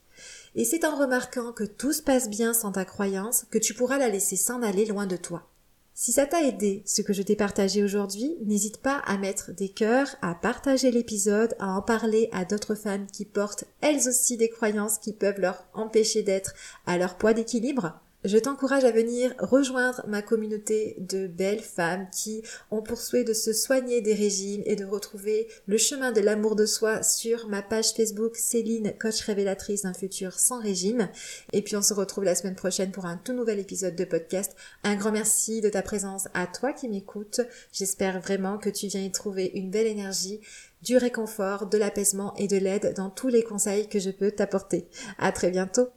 Et 0.56 0.64
c'est 0.64 0.86
en 0.86 0.96
remarquant 0.96 1.52
que 1.52 1.66
tout 1.66 1.94
se 1.94 2.02
passe 2.02 2.30
bien 2.30 2.54
sans 2.54 2.72
ta 2.72 2.86
croyance 2.86 3.46
que 3.52 3.58
tu 3.58 3.74
pourras 3.74 3.98
la 3.98 4.10
laisser 4.10 4.38
s'en 4.38 4.62
aller 4.62 4.86
loin 4.86 5.06
de 5.06 5.18
toi. 5.18 5.50
Si 5.98 6.12
ça 6.12 6.25
t'a 6.25 6.44
aidé, 6.44 6.84
ce 6.86 7.02
que 7.02 7.14
je 7.14 7.22
t'ai 7.22 7.38
partagé 7.38 7.82
aujourd'hui, 7.82 8.36
n'hésite 8.44 8.78
pas 8.78 8.98
à 9.06 9.18
mettre 9.18 9.54
des 9.54 9.70
cœurs, 9.70 10.18
à 10.22 10.36
partager 10.36 10.92
l'épisode, 10.92 11.56
à 11.58 11.70
en 11.70 11.82
parler 11.82 12.28
à 12.34 12.44
d'autres 12.44 12.75
femmes 12.75 13.08
qui 13.08 13.24
portent 13.24 13.64
elles 13.80 14.10
aussi 14.10 14.36
des 14.36 14.50
croyances 14.50 14.98
qui 14.98 15.14
peuvent 15.14 15.40
leur 15.40 15.66
empêcher 15.74 16.22
d'être 16.22 16.54
à 16.86 16.98
leur 16.98 17.16
poids 17.16 17.34
d'équilibre. 17.34 17.98
Je 18.25 18.39
t'encourage 18.39 18.86
à 18.86 18.91
venir 18.91 19.36
rejoindre 19.38 20.03
ma 20.08 20.24
communauté 20.24 20.96
de 20.98 21.27
belles 21.27 21.62
femmes 21.62 22.08
qui 22.12 22.41
ont 22.72 22.82
pour 22.82 22.98
souhait 22.98 23.24
de 23.24 23.34
se 23.34 23.53
soigner 23.53 24.01
des 24.01 24.15
régimes 24.15 24.63
et 24.65 24.75
de 24.75 24.84
retrouver 24.84 25.48
le 25.67 25.77
chemin 25.77 26.12
de 26.12 26.22
l'amour 26.22 26.55
de 26.55 26.65
soi 26.65 27.03
sur 27.03 27.48
ma 27.50 27.62
page 27.62 27.91
Facebook 27.91 28.36
Céline, 28.36 28.94
coach 29.00 29.22
révélatrice 29.22 29.84
d'un 29.84 29.94
futur 29.94 30.39
sans 30.39 30.60
régime. 30.60 31.08
Et 31.53 31.62
puis 31.62 31.75
on 31.75 31.84
se 31.84 31.94
retrouve 31.94 32.24
la 32.24 32.34
semaine 32.34 32.55
prochaine 32.55 32.91
pour 32.91 33.05
un 33.05 33.17
tout 33.17 33.34
nouvel 33.34 33.60
épisode 33.60 33.96
de 33.96 34.05
podcast. 34.05 34.55
Un 34.84 34.96
grand 34.96 35.12
merci 35.12 35.62
de 35.62 35.70
ta 35.70 35.84
présence 35.84 36.27
à 36.34 36.48
toi 36.48 36.74
qui 36.74 36.89
m'écoutes. 36.89 37.41
J'espère 37.72 38.20
vraiment 38.22 38.58
que 38.58 38.72
tu 38.72 38.88
viens 38.88 39.03
y 39.03 39.12
trouver 39.12 39.51
une 39.53 39.70
belle 39.70 39.86
énergie 39.86 40.41
du 40.82 40.98
réconfort, 40.98 41.67
de 41.67 41.77
l'apaisement 41.77 42.34
et 42.38 42.48
de 42.48 42.58
l'aide 42.58 42.96
dans 42.96 43.12
tous 43.12 43.27
les 43.27 43.44
conseils 43.44 43.88
que 43.88 44.00
je 44.00 44.10
peux 44.10 44.32
t'apporter. 44.32 44.88
À 45.20 45.32
très 45.32 45.51
bientôt! 45.51 45.89